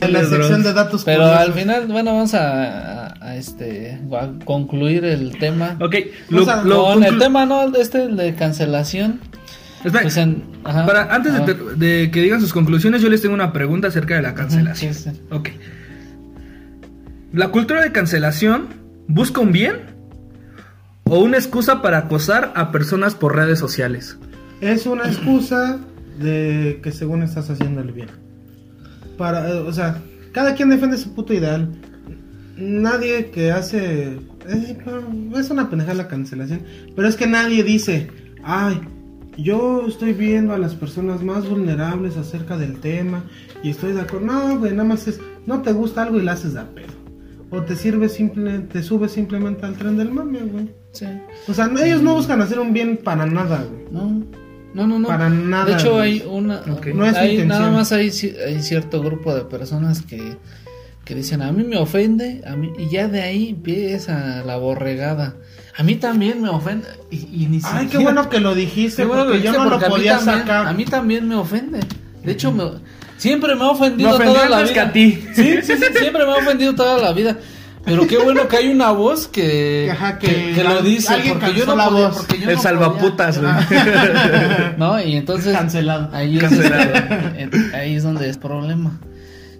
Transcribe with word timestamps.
En 0.00 0.12
la 0.12 0.24
sección 0.24 0.62
de 0.62 0.72
datos 0.72 1.04
Pero 1.04 1.22
curiosos. 1.22 1.46
al 1.46 1.52
final, 1.54 1.86
bueno, 1.88 2.14
vamos 2.14 2.34
a, 2.34 3.06
a- 3.08 3.14
a, 3.20 3.36
este 3.36 4.00
a 4.12 4.30
concluir 4.44 5.04
el 5.04 5.38
tema. 5.38 5.76
Ok, 5.80 5.94
O 6.34 6.44
sea, 6.44 6.62
Con 6.62 7.02
el 7.04 7.18
tema, 7.18 7.46
¿no? 7.46 7.74
Este 7.76 8.08
de 8.08 8.34
cancelación. 8.34 9.20
Espera, 9.84 10.02
Pues 10.02 10.16
en- 10.16 10.42
ajá. 10.64 10.86
para, 10.86 11.14
antes 11.14 11.32
de, 11.78 12.10
que 12.10 12.20
digan 12.20 12.40
sus 12.40 12.52
conclusiones, 12.52 13.00
yo 13.02 13.08
les 13.08 13.22
tengo 13.22 13.34
una 13.34 13.52
pregunta 13.52 13.88
acerca 13.88 14.16
de 14.16 14.22
la 14.22 14.34
cancelación. 14.34 14.94
Sí, 14.94 15.10
sí. 15.10 15.20
Ok. 15.30 15.50
¿La 17.32 17.48
cultura 17.48 17.82
de 17.82 17.92
cancelación 17.92 18.68
busca 19.06 19.40
un 19.40 19.52
bien 19.52 19.76
o 21.04 21.18
una 21.20 21.36
excusa 21.36 21.80
para 21.82 21.98
acosar 21.98 22.52
a 22.56 22.72
personas 22.72 23.14
por 23.14 23.36
redes 23.36 23.58
sociales? 23.58 24.16
Es 24.60 24.86
una 24.86 25.04
excusa 25.04 25.78
de 26.18 26.80
que 26.82 26.90
según 26.90 27.22
estás 27.22 27.48
haciendo 27.50 27.80
el 27.80 27.92
bien. 27.92 28.08
Para, 29.18 29.50
eh, 29.50 29.58
o 29.58 29.72
sea, 29.72 30.02
cada 30.32 30.54
quien 30.54 30.70
defiende 30.70 30.96
su 30.96 31.14
puto 31.14 31.34
ideal. 31.34 31.68
Nadie 32.56 33.30
que 33.30 33.52
hace... 33.52 34.18
es 34.48 35.50
una 35.50 35.68
pendeja 35.68 35.92
la 35.92 36.08
cancelación. 36.08 36.62
Pero 36.96 37.06
es 37.06 37.16
que 37.16 37.26
nadie 37.26 37.62
dice, 37.62 38.08
ay, 38.42 38.80
yo 39.36 39.86
estoy 39.86 40.14
viendo 40.14 40.54
a 40.54 40.58
las 40.58 40.74
personas 40.74 41.22
más 41.22 41.48
vulnerables 41.48 42.16
acerca 42.16 42.56
del 42.56 42.80
tema 42.80 43.22
y 43.62 43.70
estoy 43.70 43.92
de 43.92 44.00
acuerdo. 44.00 44.26
No, 44.26 44.58
güey, 44.58 44.72
nada 44.72 44.84
más 44.84 45.06
es, 45.06 45.20
no 45.46 45.62
te 45.62 45.72
gusta 45.72 46.02
algo 46.02 46.18
y 46.18 46.22
la 46.22 46.32
haces 46.32 46.54
de 46.54 46.60
a 46.60 46.74
pedo. 46.74 46.98
O 47.50 47.62
te 47.62 47.76
sirve 47.76 48.08
simple, 48.08 48.58
te 48.60 48.82
subes 48.82 49.12
simplemente 49.12 49.64
al 49.64 49.74
tren 49.76 49.96
del 49.96 50.10
mame, 50.10 50.40
güey. 50.40 50.70
Sí. 50.92 51.06
O 51.46 51.54
sea, 51.54 51.70
ellos 51.82 52.02
no 52.02 52.14
buscan 52.14 52.40
hacer 52.42 52.58
un 52.58 52.72
bien 52.72 52.98
para 52.98 53.26
nada, 53.26 53.64
güey. 53.64 53.84
No, 53.90 54.24
no, 54.74 54.86
no. 54.86 54.98
no. 54.98 55.08
Para 55.08 55.28
nada, 55.30 55.64
De 55.66 55.72
hecho, 55.74 55.98
hay 56.00 56.22
una. 56.28 56.62
No 56.94 57.04
es 57.06 57.16
hay, 57.16 57.30
intención. 57.32 57.48
nada 57.48 57.70
más 57.70 57.92
hay, 57.92 58.08
ci- 58.08 58.36
hay 58.44 58.62
cierto 58.62 59.02
grupo 59.02 59.34
de 59.34 59.42
personas 59.44 60.02
que, 60.02 60.36
que 61.04 61.14
dicen: 61.14 61.42
A 61.42 61.50
mí 61.52 61.64
me 61.64 61.76
ofende, 61.78 62.42
a 62.46 62.56
mí, 62.56 62.72
y 62.78 62.88
ya 62.90 63.08
de 63.08 63.22
ahí 63.22 63.50
empieza 63.50 64.42
la 64.44 64.56
borregada. 64.56 65.36
A 65.76 65.82
mí 65.82 65.94
también 65.94 66.42
me 66.42 66.48
ofende. 66.48 66.88
Y, 67.10 67.16
y 67.44 67.46
ni 67.46 67.58
Ay, 67.64 67.86
qué 67.86 67.92
siquiera- 67.92 68.02
bueno 68.04 68.28
que 68.28 68.40
lo 68.40 68.54
dijiste, 68.54 69.02
Qué 69.02 69.08
porque 69.08 69.38
que 69.38 69.42
yo 69.42 69.52
no 69.52 69.64
lo 69.64 69.70
porque 69.70 69.86
a 69.86 69.88
podía 69.88 70.16
también- 70.18 70.38
sacar. 70.40 70.66
A 70.66 70.72
mí 70.72 70.84
también 70.84 71.28
me 71.28 71.34
ofende. 71.36 71.80
De 72.24 72.32
hecho, 72.32 72.50
me, 72.52 72.64
siempre 73.16 73.54
me 73.54 73.62
ha 73.64 73.68
ofendido 73.70 74.18
Me 74.18 74.24
toda 74.24 74.48
la 74.48 74.62
vida. 74.62 74.72
que 74.74 74.80
a 74.80 74.92
ti. 74.92 75.24
Sí, 75.34 75.56
sí, 75.62 75.72
sí, 75.76 75.84
siempre 75.98 76.26
me 76.26 76.32
ha 76.32 76.36
ofendido 76.36 76.74
toda 76.74 76.98
la 76.98 77.12
vida. 77.12 77.38
Pero 77.88 78.06
qué 78.06 78.18
bueno 78.18 78.46
que 78.48 78.56
hay 78.56 78.68
una 78.68 78.90
voz 78.92 79.26
que, 79.28 79.88
Ajá, 79.90 80.18
que, 80.18 80.26
que 80.28 80.52
que 80.54 80.64
lo 80.64 80.82
dice. 80.82 81.12
alguien 81.14 81.38
Porque 81.38 81.54
yo 81.58 81.66
no 81.66 81.74
la 81.76 81.88
podía. 81.88 82.08
voz. 82.08 82.16
Porque 82.18 82.38
yo 82.38 82.50
El 82.50 82.56
no 82.56 82.62
salvaputas, 82.62 83.40
güey. 83.40 83.52
podía. 83.52 84.74
¿No? 84.78 85.00
Y 85.02 85.16
entonces. 85.16 85.56
Cancelado. 85.56 86.10
Ahí 86.12 86.36
es, 86.36 86.42
Cancelado. 86.42 86.92
este, 87.38 87.76
ahí 87.76 87.94
es 87.94 88.02
donde 88.02 88.28
es 88.28 88.36
problema. 88.38 88.98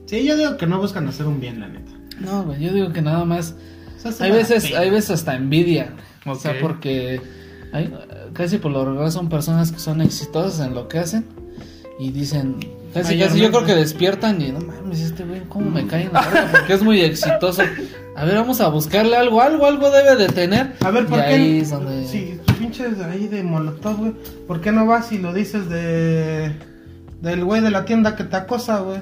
Sí, 0.06 0.24
yo 0.24 0.36
digo 0.36 0.56
que 0.56 0.66
no 0.66 0.78
buscan 0.78 1.08
hacer 1.08 1.26
un 1.26 1.40
bien, 1.40 1.60
la 1.60 1.68
neta. 1.68 1.90
No, 2.20 2.44
güey, 2.44 2.60
yo 2.60 2.72
digo 2.72 2.92
que 2.92 3.02
nada 3.02 3.24
más. 3.24 3.54
O 3.96 4.00
sea, 4.00 4.12
se 4.12 4.24
Hay 4.24 4.30
veces, 4.32 4.66
pena. 4.66 4.80
hay 4.80 4.90
veces 4.90 5.10
hasta 5.10 5.34
envidia. 5.34 5.92
O 6.26 6.34
sea, 6.34 6.54
porque 6.60 7.20
hay, 7.72 7.92
casi 8.32 8.58
por 8.58 8.70
lo 8.72 8.84
regular 8.84 9.10
son 9.10 9.28
personas 9.28 9.72
que 9.72 9.78
son 9.78 10.00
exitosas 10.02 10.66
en 10.66 10.74
lo 10.74 10.88
que 10.88 10.98
hacen 10.98 11.24
y 11.98 12.10
dicen, 12.10 12.56
casi, 12.94 13.18
casi 13.18 13.40
yo 13.40 13.50
creo 13.50 13.64
que 13.64 13.74
despiertan 13.74 14.40
y 14.40 14.52
no 14.52 14.60
mames, 14.60 15.00
este 15.00 15.24
güey, 15.24 15.42
¿cómo 15.48 15.70
me 15.70 15.86
cae 15.86 16.04
en 16.04 16.12
la 16.12 16.22
verga? 16.22 16.48
Porque 16.52 16.72
es 16.74 16.82
muy 16.82 17.00
exitoso. 17.00 17.62
A 18.16 18.24
ver, 18.24 18.34
vamos 18.34 18.60
a 18.60 18.68
buscarle 18.68 19.16
algo, 19.16 19.40
algo, 19.40 19.66
algo 19.66 19.90
debe 19.90 20.16
de 20.16 20.28
tener. 20.28 20.74
A 20.84 20.90
ver, 20.90 21.06
¿por 21.06 21.18
y 21.18 21.22
qué? 21.22 21.28
ahí 21.28 21.58
es 21.60 21.70
donde... 21.70 22.06
Sí, 22.06 22.40
pinches 22.58 23.00
ahí 23.00 23.28
de 23.28 23.42
molotov, 23.42 23.96
güey. 23.96 24.12
¿Por 24.46 24.60
qué 24.60 24.72
no 24.72 24.86
vas 24.86 25.12
y 25.12 25.18
lo 25.18 25.32
dices 25.32 25.68
de. 25.68 26.52
del 27.20 27.44
güey 27.44 27.60
de 27.60 27.70
la 27.70 27.84
tienda 27.84 28.16
que 28.16 28.24
te 28.24 28.36
acosa, 28.36 28.80
güey? 28.80 29.00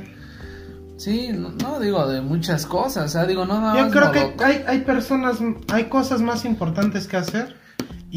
Sí, 0.96 1.30
no, 1.32 1.50
no 1.50 1.80
digo 1.80 2.06
de 2.06 2.20
muchas 2.20 2.64
cosas, 2.66 3.06
o 3.06 3.08
sea, 3.08 3.26
digo, 3.26 3.44
no, 3.44 3.60
no. 3.60 3.76
Yo 3.76 3.90
creo 3.90 4.12
que 4.12 4.34
hay, 4.42 4.64
hay 4.66 4.80
personas, 4.80 5.38
hay 5.72 5.84
cosas 5.84 6.22
más 6.22 6.44
importantes 6.44 7.06
que 7.06 7.16
hacer 7.16 7.56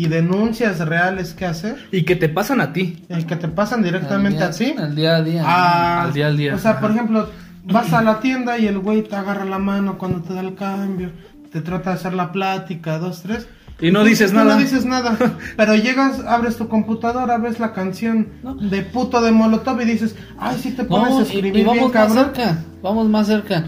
y 0.04 0.08
denuncias 0.08 0.80
reales 0.80 1.34
que 1.34 1.46
hacer. 1.46 1.76
Y 1.92 2.04
que 2.04 2.16
te 2.16 2.30
pasan 2.30 2.62
a 2.62 2.72
ti. 2.72 3.04
El 3.10 3.26
que 3.26 3.36
te 3.36 3.48
pasan 3.50 3.84
directamente 3.84 4.44
a 4.44 4.52
ti. 4.52 4.74
El 4.78 4.96
día 4.96 5.18
a 5.18 5.22
día. 5.22 5.44
Ah, 5.46 6.04
Al 6.04 6.14
día 6.14 6.28
al 6.28 6.38
día. 6.38 6.56
O 6.56 6.58
sea, 6.58 6.72
Ajá. 6.72 6.80
por 6.80 6.92
ejemplo, 6.92 7.30
vas 7.66 7.92
a 7.92 8.02
la 8.02 8.20
tienda 8.20 8.58
y 8.58 8.68
el 8.68 8.80
güey 8.80 9.04
te 9.04 9.16
agarra 9.16 9.44
la 9.46 9.60
mano 9.60 9.98
cuando 9.98 10.22
te 10.22 10.34
da 10.34 10.40
el 10.42 10.56
cambio, 10.56 11.12
te 11.52 11.60
trata 11.62 11.90
de 11.90 11.96
hacer 11.98 12.14
la 12.14 12.32
plática, 12.32 12.98
dos, 12.98 13.22
tres. 13.24 13.48
Y 13.82 13.92
no 13.92 14.04
dices 14.04 14.34
nada. 14.34 14.56
No 14.56 14.60
dices 14.62 14.86
nada. 14.86 15.18
Pero 15.58 15.76
llegas, 15.76 16.20
abres 16.26 16.56
tu 16.58 16.68
computadora, 16.70 17.38
ves 17.38 17.60
la 17.60 17.74
canción 17.74 18.28
No. 18.44 18.56
de 18.56 18.82
puto 18.82 19.22
de 19.22 19.32
Molotov 19.32 19.82
y 19.82 19.86
dices, 19.86 20.16
ay, 20.38 20.58
si 20.62 20.72
te 20.72 20.84
pones 20.84 21.10
No, 21.12 21.18
a 21.18 21.20
y, 21.20 21.24
escribir 21.24 21.56
y 21.58 21.64
vamos 21.64 21.92
bien, 21.92 22.04
más 22.04 22.14
cerca, 22.14 22.58
vamos 22.82 23.08
más 23.10 23.28
cerca. 23.28 23.66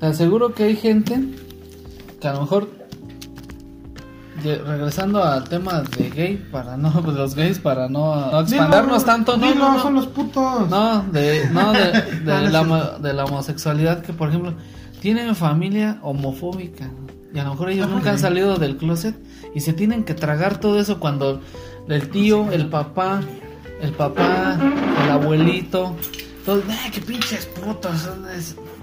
Te 0.00 0.06
aseguro 0.06 0.54
que 0.54 0.64
hay 0.64 0.76
gente 0.76 1.20
que 2.20 2.28
a 2.28 2.32
lo 2.34 2.40
mejor, 2.42 2.70
regresando 4.42 5.22
al 5.22 5.48
tema 5.48 5.82
de 5.96 6.10
gay, 6.10 6.36
para 6.50 6.76
no, 6.76 6.90
pues 7.04 7.16
los 7.16 7.34
gays, 7.34 7.58
para 7.58 7.88
no, 7.88 8.30
no 8.30 8.40
expandarnos 8.40 9.02
Dilo, 9.02 9.12
tanto, 9.12 9.36
no, 9.36 9.46
dilo, 9.46 9.58
no, 9.58 9.72
no. 9.74 9.82
son 9.82 9.94
los 9.94 10.06
putos. 10.06 10.68
No, 10.68 11.02
de, 11.12 11.48
no, 11.50 11.72
de, 11.72 11.92
de 12.24 12.50
la, 12.50 12.98
de 12.98 13.22
homosexualidad 13.22 14.02
que, 14.02 14.12
por 14.12 14.28
ejemplo, 14.28 14.54
tienen 15.00 15.34
familia 15.34 15.98
homofóbica 16.02 16.90
y 17.36 17.38
a 17.38 17.44
lo 17.44 17.50
mejor 17.50 17.70
ellos 17.70 17.88
nunca 17.88 18.10
han 18.10 18.18
salido 18.18 18.56
del 18.56 18.76
closet 18.76 19.14
y 19.54 19.60
se 19.60 19.72
tienen 19.72 20.04
que 20.04 20.14
tragar 20.14 20.58
todo 20.58 20.80
eso 20.80 20.98
cuando 20.98 21.40
el 21.88 22.08
tío, 22.08 22.50
el 22.50 22.68
papá, 22.68 23.20
el 23.80 23.92
papá, 23.92 24.58
el 25.04 25.10
abuelito, 25.10 25.94
todos, 26.46 26.64
¡ay, 26.68 26.90
qué 26.90 27.00
pinches 27.00 27.46
putos! 27.46 28.08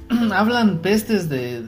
hablan 0.33 0.79
pestes 0.79 1.29
de, 1.29 1.63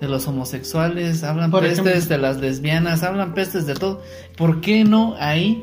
de 0.00 0.08
los 0.08 0.26
homosexuales, 0.28 1.22
hablan 1.24 1.50
Por 1.50 1.62
pestes 1.62 1.86
ejemplo. 1.86 2.16
de 2.16 2.18
las 2.22 2.36
lesbianas, 2.38 3.02
hablan 3.02 3.34
pestes 3.34 3.66
de 3.66 3.74
todo. 3.74 4.02
¿Por 4.36 4.60
qué 4.60 4.84
no 4.84 5.14
ahí 5.18 5.62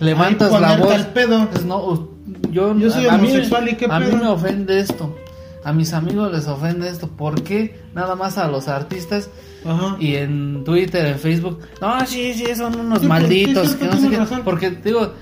levantas 0.00 0.52
la 0.60 0.76
voz? 0.76 0.92
al 0.92 1.08
pedo. 1.08 1.48
Pues 1.50 1.64
no, 1.64 2.08
yo, 2.50 2.76
Yo 2.78 2.90
soy 2.90 3.06
a 3.06 3.12
mí- 3.18 3.28
homosexual, 3.28 3.68
¿y 3.68 3.74
qué 3.76 3.86
A 3.90 3.98
mí 4.00 4.06
pedo? 4.06 4.16
me 4.18 4.28
ofende 4.28 4.78
esto. 4.80 5.16
A 5.64 5.72
mis 5.72 5.92
amigos 5.92 6.32
les 6.32 6.46
ofende 6.48 6.88
esto. 6.88 7.08
¿Por 7.08 7.42
qué 7.42 7.80
nada 7.94 8.16
más 8.16 8.36
a 8.38 8.48
los 8.48 8.66
artistas 8.68 9.30
Ajá. 9.64 9.96
y 10.00 10.16
en 10.16 10.64
Twitter, 10.64 11.06
en 11.06 11.18
Facebook? 11.18 11.60
No, 11.80 12.04
sí, 12.06 12.34
sí, 12.34 12.54
son 12.56 12.78
unos 12.78 13.00
Sí, 13.00 13.06
malditos. 13.06 13.74
que 13.76 13.84
no 13.86 13.92
sé 13.96 14.08
qué. 14.10 14.18
Porque 14.44 14.70
digo, 14.70 15.12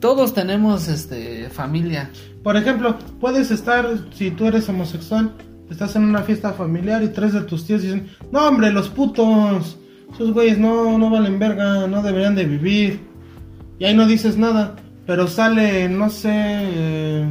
todos 0.00 0.32
tenemos 0.34 0.88
este 0.88 1.50
familia. 1.50 2.10
Por 2.42 2.56
ejemplo, 2.56 2.96
puedes 3.20 3.50
estar, 3.50 3.86
si 4.14 4.30
tú 4.30 4.46
eres 4.46 4.66
homosexual, 4.68 5.32
estás 5.70 5.96
en 5.96 6.04
una 6.04 6.22
fiesta 6.22 6.52
familiar 6.52 7.02
y 7.02 7.08
tres 7.08 7.32
de 7.32 7.42
tus 7.42 7.66
tíos 7.66 7.82
dicen, 7.82 8.08
no 8.30 8.46
hombre, 8.46 8.72
los 8.72 8.88
putos, 8.88 9.78
esos 10.14 10.32
güeyes 10.32 10.58
no, 10.58 10.98
no 10.98 11.10
valen 11.10 11.38
verga, 11.38 11.86
no 11.86 12.02
deberían 12.02 12.34
de 12.34 12.44
vivir. 12.44 13.00
Y 13.78 13.84
ahí 13.84 13.94
no 13.94 14.06
dices 14.06 14.36
nada, 14.36 14.76
pero 15.06 15.26
sale, 15.26 15.88
no 15.88 16.10
sé, 16.10 16.30
eh, 16.32 17.26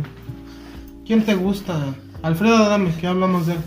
¿quién 1.05 1.23
te 1.23 1.35
gusta? 1.35 1.93
Alfredo 2.21 2.57
Adame, 2.57 2.93
que 2.99 3.07
hablamos 3.07 3.47
de 3.47 3.53
él. 3.53 3.59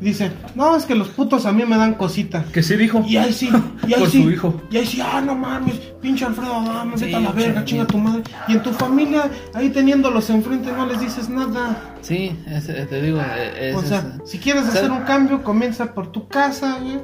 Y 0.00 0.04
Dice, 0.04 0.30
no, 0.54 0.76
es 0.76 0.84
que 0.84 0.94
los 0.94 1.08
putos 1.08 1.44
a 1.44 1.50
mí 1.52 1.64
me 1.64 1.76
dan 1.76 1.94
cosita. 1.94 2.44
Que 2.52 2.62
sí 2.62 2.76
dijo. 2.76 3.02
Y 3.06 3.16
ahí 3.16 3.32
sí, 3.32 3.50
y 3.88 3.94
ahí 3.94 4.00
Por 4.00 4.08
sí. 4.10 4.22
su 4.22 4.30
hijo. 4.30 4.62
Y 4.70 4.76
ahí 4.76 4.86
sí, 4.86 5.00
ah, 5.00 5.20
no 5.20 5.34
mames, 5.34 5.74
pinche 6.00 6.24
Alfredo 6.24 6.54
Adame, 6.54 6.96
Sí, 6.96 7.06
vete 7.06 7.16
a 7.16 7.20
la 7.20 7.32
verga, 7.32 7.64
chinga 7.64 7.86
tu 7.86 7.98
madre. 7.98 8.22
Y 8.46 8.52
en 8.52 8.62
tu 8.62 8.72
familia, 8.72 9.28
ahí 9.54 9.70
teniéndolos 9.70 10.30
enfrente, 10.30 10.70
no 10.72 10.86
les 10.86 11.00
dices 11.00 11.28
nada. 11.28 11.94
Sí, 12.00 12.30
es- 12.46 12.68
eh, 12.68 12.86
te 12.88 13.02
digo, 13.02 13.18
eh, 13.20 13.70
es, 13.70 13.76
o 13.76 13.82
sea, 13.82 14.18
es- 14.24 14.30
si 14.30 14.38
quieres 14.38 14.66
hacer 14.68 14.90
un 14.90 15.00
cambio, 15.00 15.42
comienza 15.42 15.92
por 15.94 16.12
tu 16.12 16.28
casa, 16.28 16.78
güey. 16.80 16.98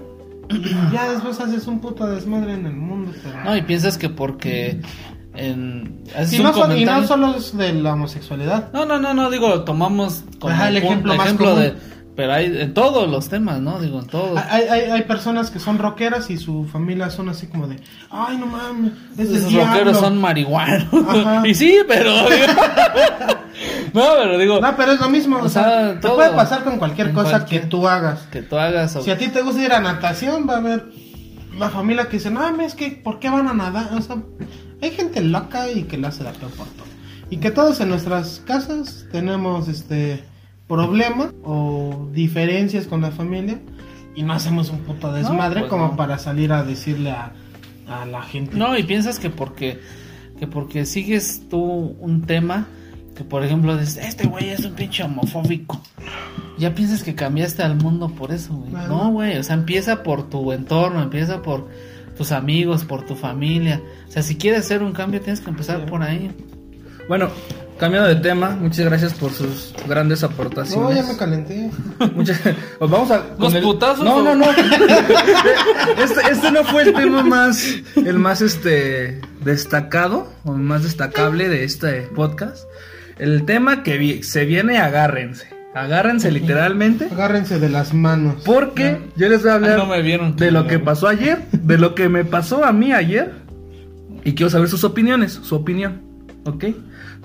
Y 0.50 0.93
ya 0.93 1.11
después 1.11 1.41
haces 1.41 1.66
un 1.66 1.81
puto 1.81 2.06
desmadre 2.06 2.53
en 2.53 2.66
el 2.66 2.75
mundo. 2.76 3.11
Pero... 3.25 3.43
No, 3.44 3.56
y 3.56 3.62
piensas 3.62 3.97
que 3.99 4.09
porque 4.11 4.81
en... 5.34 6.05
un 6.16 6.43
no 6.43 6.53
son- 6.53 6.76
y 6.78 6.84
no 6.84 7.06
solo 7.06 7.34
es 7.34 7.56
de 7.56 7.72
la 7.72 7.94
homosexualidad. 7.94 8.70
No, 8.73 8.85
no, 8.87 9.00
no, 9.00 9.14
no, 9.14 9.31
digo, 9.31 9.64
tomamos 9.64 10.23
como 10.38 10.52
Ajá, 10.55 10.69
el 10.69 10.76
ejemplo 10.76 11.14
más 11.17 11.32
común. 11.32 11.58
de... 11.61 11.94
Pero 12.16 12.32
hay 12.32 12.46
en 12.61 12.75
todos 12.75 13.08
los 13.11 13.28
temas, 13.28 13.61
¿no? 13.61 13.81
Digo, 13.81 13.99
en 13.99 14.06
todos. 14.06 14.40
Hay, 14.49 14.69
hay, 14.69 14.81
hay 14.90 15.02
personas 15.02 15.50
que 15.50 15.58
son 15.58 15.78
rockeras 15.78 16.31
y 16.31 16.37
su 16.38 16.64
familia 16.64 17.11
son 17.11 17.28
así 17.28 17.49
como 17.49 17.66
de, 17.66 17.81
ay, 18.11 18.37
no 18.37 18.46
mames, 18.46 18.93
es 19.19 19.49
diablo". 19.49 19.66
rockeros 19.72 19.99
son 19.99 20.20
marihuanos. 20.20 20.87
Ajá. 21.08 21.43
y 21.49 21.55
sí, 21.55 21.78
pero. 21.88 22.12
no, 23.94 24.02
pero 24.22 24.38
digo. 24.38 24.61
No, 24.61 24.76
pero 24.76 24.93
es 24.93 25.00
lo 25.00 25.08
mismo. 25.11 25.38
O, 25.38 25.49
sea, 25.49 25.64
sea, 25.64 26.00
te 26.00 26.08
puede 26.08 26.31
pasar 26.31 26.64
con 26.64 26.78
cualquier 26.78 27.12
cosa 27.12 27.31
cualquier- 27.40 27.62
que 27.62 27.66
tú 27.66 27.88
hagas. 27.88 28.20
Que 28.31 28.43
tú 28.43 28.56
hagas. 28.56 28.94
o- 28.96 29.02
Si 29.02 29.11
a 29.11 29.19
ti 29.19 29.28
te 29.28 29.43
gusta 29.43 29.62
ir 29.62 29.72
a 29.72 29.81
natación, 29.81 30.46
va 30.49 30.55
a 30.55 30.58
haber 30.58 30.87
la 31.58 31.69
familia 31.70 32.06
que 32.08 32.19
dice, 32.19 32.31
no, 32.31 32.61
es 32.61 32.75
que, 32.75 32.90
¿por 32.93 33.19
qué 33.19 33.28
van 33.31 33.49
a 33.49 33.55
nadar? 33.55 33.90
O 33.96 34.00
sea, 34.00 34.16
hay 34.82 34.90
gente 34.90 35.20
loca 35.20 35.69
y 35.70 35.84
que 35.84 35.99
le 35.99 36.06
hace 36.06 36.22
la 36.25 36.32
peor 36.32 36.50
por 36.52 36.66
todo. 36.69 36.87
Y 37.31 37.38
que 37.38 37.50
todos 37.50 37.81
en 37.81 37.88
nuestras 37.88 38.40
casas 38.46 39.06
tenemos 39.11 39.69
este 39.69 40.25
problema 40.69 41.32
o 41.44 42.08
diferencias 42.12 42.87
con 42.87 43.00
la 43.02 43.11
familia 43.11 43.61
y 44.14 44.22
no 44.22 44.32
hacemos 44.32 44.70
un 44.70 44.78
puto 44.81 45.12
desmadre 45.12 45.61
pues 45.61 45.70
como 45.70 45.88
no. 45.88 45.96
para 45.96 46.19
salir 46.19 46.52
a 46.52 46.62
decirle 46.64 47.11
a, 47.11 47.32
a 47.88 48.06
la 48.06 48.22
gente. 48.22 48.56
No, 48.56 48.76
y 48.76 48.82
piensas 48.82 49.19
que 49.19 49.31
porque. 49.31 49.81
Que 50.38 50.46
porque 50.49 50.84
sigues 50.84 51.43
tú 51.49 51.61
un 52.00 52.22
tema. 52.22 52.66
que 53.14 53.22
por 53.25 53.44
ejemplo 53.44 53.76
dices, 53.76 53.99
este 53.99 54.26
güey 54.26 54.49
es 54.50 54.64
un 54.64 54.72
pinche 54.75 55.05
homofóbico. 55.05 55.81
Ya 56.58 56.75
piensas 56.75 57.02
que 57.05 57.14
cambiaste 57.14 57.62
al 57.62 57.76
mundo 57.76 58.08
por 58.08 58.32
eso, 58.32 58.55
güey. 58.55 58.72
No, 58.72 59.11
güey, 59.12 59.37
o 59.38 59.43
sea, 59.44 59.55
empieza 59.55 60.02
por 60.02 60.28
tu 60.28 60.50
entorno, 60.52 61.02
empieza 61.02 61.43
por 61.43 61.69
tus 62.16 62.32
amigos, 62.32 62.84
por 62.84 63.05
tu 63.05 63.14
familia. 63.16 63.81
O 64.08 64.11
sea, 64.11 64.22
si 64.22 64.37
quieres 64.37 64.61
hacer 64.61 64.82
un 64.82 64.93
cambio 64.93 65.20
tienes 65.20 65.40
que 65.40 65.50
empezar 65.50 65.81
Sí. 65.81 65.87
por 65.88 66.02
ahí. 66.02 66.31
Bueno, 67.08 67.28
cambiando 67.85 68.09
de 68.09 68.17
tema, 68.17 68.51
muchas 68.51 68.85
gracias 68.87 69.15
por 69.15 69.31
sus 69.33 69.75
grandes 69.87 70.23
No, 70.23 70.29
aportaciones. 70.29 70.97
ya 70.97 71.03
me 71.13 71.17
calenté. 71.19 71.71
Muchas- 72.15 72.41
pues 72.79 72.91
vamos 72.91 73.11
a. 73.11 73.21
con 73.37 73.53
¿Los 73.53 73.63
putazos 73.63 74.05
No, 74.05 74.17
o- 74.17 74.23
no, 74.23 74.35
no. 74.35 74.47
Este, 76.03 76.21
este 76.33 76.51
no 76.51 76.65
fue 76.65 76.83
el 76.85 76.95
tema 76.95 77.23
más. 77.23 77.67
El 77.97 78.19
más 78.19 78.41
este. 78.41 79.21
Destacado. 79.45 80.33
O 80.45 80.53
más 80.53 80.83
destacable 80.83 81.49
de 81.49 81.65
este 81.65 82.03
podcast. 82.15 82.65
El 83.19 83.45
tema 83.45 83.83
que 83.83 83.99
vi- 83.99 84.23
se 84.23 84.45
viene, 84.45 84.79
agárrense. 84.79 85.49
Agárrense 85.75 86.31
literalmente. 86.31 87.07
Agárrense 87.13 87.59
de 87.59 87.69
las 87.69 87.93
manos. 87.95 88.37
Porque 88.45 88.99
yo 89.17 89.29
les 89.29 89.43
voy 89.43 89.51
a 89.51 89.55
hablar 89.55 89.73
Ah, 89.73 89.77
no 89.77 89.87
me 89.87 90.01
vieron. 90.03 90.37
de 90.37 90.51
lo 90.51 90.67
que 90.67 90.79
pasó 90.79 91.09
ayer. 91.09 91.43
De 91.53 91.79
lo 91.79 91.95
que 91.95 92.09
me 92.09 92.25
pasó 92.25 92.65
a 92.65 92.73
mí 92.73 92.93
ayer. 92.93 93.33
Y 94.25 94.35
quiero 94.35 94.49
saber 94.51 94.69
sus 94.69 94.85
opiniones. 94.85 95.33
Su 95.43 95.55
opinión. 95.57 96.01
¿Ok? 96.47 96.65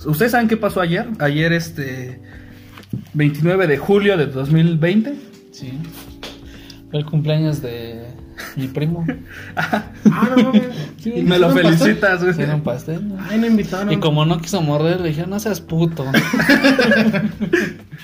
¿Ustedes 0.05 0.31
saben 0.31 0.47
qué 0.47 0.57
pasó 0.57 0.81
ayer? 0.81 1.07
Ayer, 1.19 1.53
este. 1.53 2.19
29 3.13 3.67
de 3.67 3.77
julio 3.77 4.17
de 4.17 4.27
2020. 4.27 5.13
Sí. 5.51 5.73
Fue 6.89 6.99
el 6.99 7.05
cumpleaños 7.05 7.61
de 7.61 8.05
mi 8.55 8.67
primo. 8.67 9.05
Ah, 9.55 10.29
no 10.35 10.43
mames. 10.43 10.63
Sí, 10.97 11.11
Me 11.23 11.37
lo 11.37 11.51
felicitas, 11.51 12.19
güey. 12.19 12.31
Hicieron 12.31 12.61
pastel. 12.61 13.07
¿no? 13.07 13.17
Ay, 13.29 13.37
no 13.39 13.47
invitaron. 13.47 13.91
Y 13.91 13.97
como 13.97 14.25
no 14.25 14.39
quiso 14.39 14.61
morder, 14.61 14.99
le 15.01 15.09
dije, 15.09 15.27
no 15.27 15.39
seas 15.39 15.61
puto. 15.61 16.05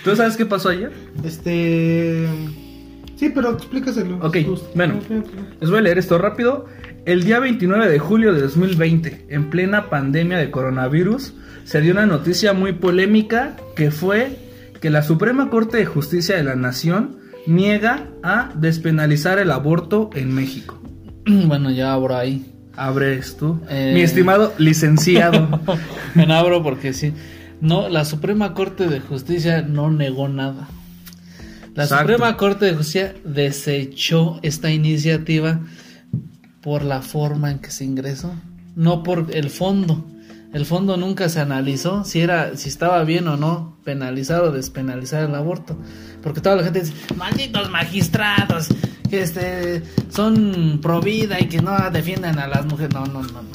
¿Tú 0.04 0.16
sabes 0.16 0.38
qué 0.38 0.46
pasó 0.46 0.70
ayer? 0.70 0.92
Este. 1.24 2.28
Sí, 3.16 3.32
pero 3.34 3.52
explícaselo. 3.52 4.18
Ok, 4.18 4.38
Justo. 4.46 4.70
bueno. 4.76 5.00
Les 5.60 5.70
voy 5.70 5.80
a 5.80 5.82
leer 5.82 5.98
esto 5.98 6.18
rápido. 6.18 6.66
El 7.06 7.24
día 7.24 7.40
29 7.40 7.88
de 7.90 8.00
julio 8.00 8.34
de 8.34 8.42
2020, 8.42 9.28
en 9.30 9.50
plena 9.50 9.90
pandemia 9.90 10.38
de 10.38 10.52
coronavirus, 10.52 11.34
se 11.66 11.82
dio 11.82 11.92
una 11.92 12.06
noticia 12.06 12.54
muy 12.54 12.74
polémica 12.74 13.58
que 13.76 13.92
fue 13.92 14.38
que 14.80 14.92
la 14.92 15.02
Suprema 15.02 15.50
Corte 15.50 15.78
de 15.78 15.86
Justicia 15.86 16.38
de 16.38 16.44
la 16.44 16.56
Nación 16.56 17.18
niega 17.48 18.08
a 18.24 18.52
despenalizar 18.56 19.40
el 19.40 19.50
aborto 19.52 20.12
en 20.14 20.34
México. 20.34 20.80
bueno, 21.26 21.72
ya 21.72 21.94
abro 21.94 22.16
ahí. 22.16 22.54
Abres 22.78 23.38
tú. 23.38 23.60
Eh. 23.70 23.92
Mi 23.96 24.02
estimado 24.02 24.54
licenciado. 24.60 25.60
Me 26.14 26.32
abro 26.32 26.62
porque 26.62 26.94
sí. 26.94 27.14
No, 27.62 27.90
la 27.90 28.06
Suprema 28.06 28.54
Corte 28.54 28.88
de 28.88 29.00
Justicia 29.00 29.62
no 29.64 29.90
negó 29.90 30.28
nada. 30.28 30.68
La 31.74 31.84
Exacto. 31.84 32.14
Suprema 32.14 32.38
Corte 32.38 32.66
de 32.66 32.76
Justicia 32.76 33.16
desechó 33.24 34.40
esta 34.44 34.70
iniciativa 34.72 35.62
por 36.62 36.84
la 36.84 37.02
forma 37.02 37.50
en 37.50 37.60
que 37.60 37.72
se 37.72 37.86
ingresó, 37.86 38.34
no 38.76 39.04
por 39.04 39.28
el 39.34 39.50
fondo. 39.50 40.06
El 40.56 40.66
fondo 40.66 40.96
nunca 40.96 41.28
se 41.28 41.42
analizó 41.42 42.06
si 42.06 42.22
era 42.22 42.56
si 42.56 42.70
estaba 42.70 43.04
bien 43.04 43.28
o 43.28 43.36
no 43.36 43.76
penalizar 43.84 44.42
o 44.42 44.52
despenalizar 44.52 45.24
el 45.28 45.36
aborto, 45.36 45.78
porque 46.24 46.40
toda 46.40 46.56
la 46.56 46.64
gente 46.64 46.80
dice, 46.80 46.94
"Malditos 47.18 47.70
magistrados 47.70 48.70
que 49.10 49.22
este 49.22 49.84
son 50.10 50.80
pro 50.82 51.02
vida 51.02 51.42
y 51.42 51.48
que 51.48 51.62
no 51.62 51.76
defienden 51.92 52.40
a 52.40 52.48
las 52.48 52.66
mujeres." 52.68 52.94
No, 52.94 53.06
no, 53.06 53.22
no, 53.22 53.42
no. 53.42 53.50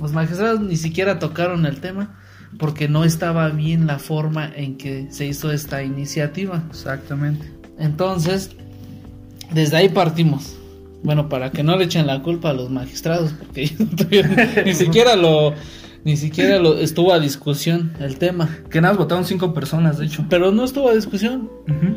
Los 0.00 0.12
magistrados 0.12 0.60
ni 0.60 0.78
siquiera 0.78 1.18
tocaron 1.18 1.66
el 1.66 1.78
tema 1.80 2.16
porque 2.58 2.88
no 2.88 3.04
estaba 3.04 3.50
bien 3.50 3.86
la 3.86 3.98
forma 3.98 4.50
en 4.56 4.78
que 4.78 5.08
se 5.10 5.26
hizo 5.26 5.52
esta 5.52 5.82
iniciativa. 5.82 6.62
Exactamente. 6.70 7.52
Entonces, 7.78 8.52
desde 9.52 9.76
ahí 9.76 9.90
partimos. 9.90 10.56
Bueno, 11.02 11.28
para 11.28 11.50
que 11.50 11.62
no 11.62 11.76
le 11.76 11.84
echen 11.84 12.06
la 12.06 12.22
culpa 12.22 12.48
a 12.48 12.52
los 12.54 12.70
magistrados, 12.70 13.32
porque 13.38 13.62
ellos 13.64 13.80
no 13.80 13.86
tuvieron- 13.94 14.64
ni 14.64 14.74
siquiera 14.74 15.16
lo, 15.16 15.52
ni 16.06 16.16
siquiera 16.16 16.58
lo 16.60 16.78
estuvo 16.78 17.12
a 17.12 17.18
discusión 17.18 17.92
el 18.00 18.16
tema. 18.16 18.48
Que 18.70 18.80
nada, 18.80 18.94
votaron 18.94 19.24
cinco 19.24 19.52
personas, 19.52 19.98
de 19.98 20.06
hecho. 20.06 20.24
Pero 20.30 20.52
no 20.52 20.64
estuvo 20.64 20.88
a 20.88 20.94
discusión. 20.94 21.50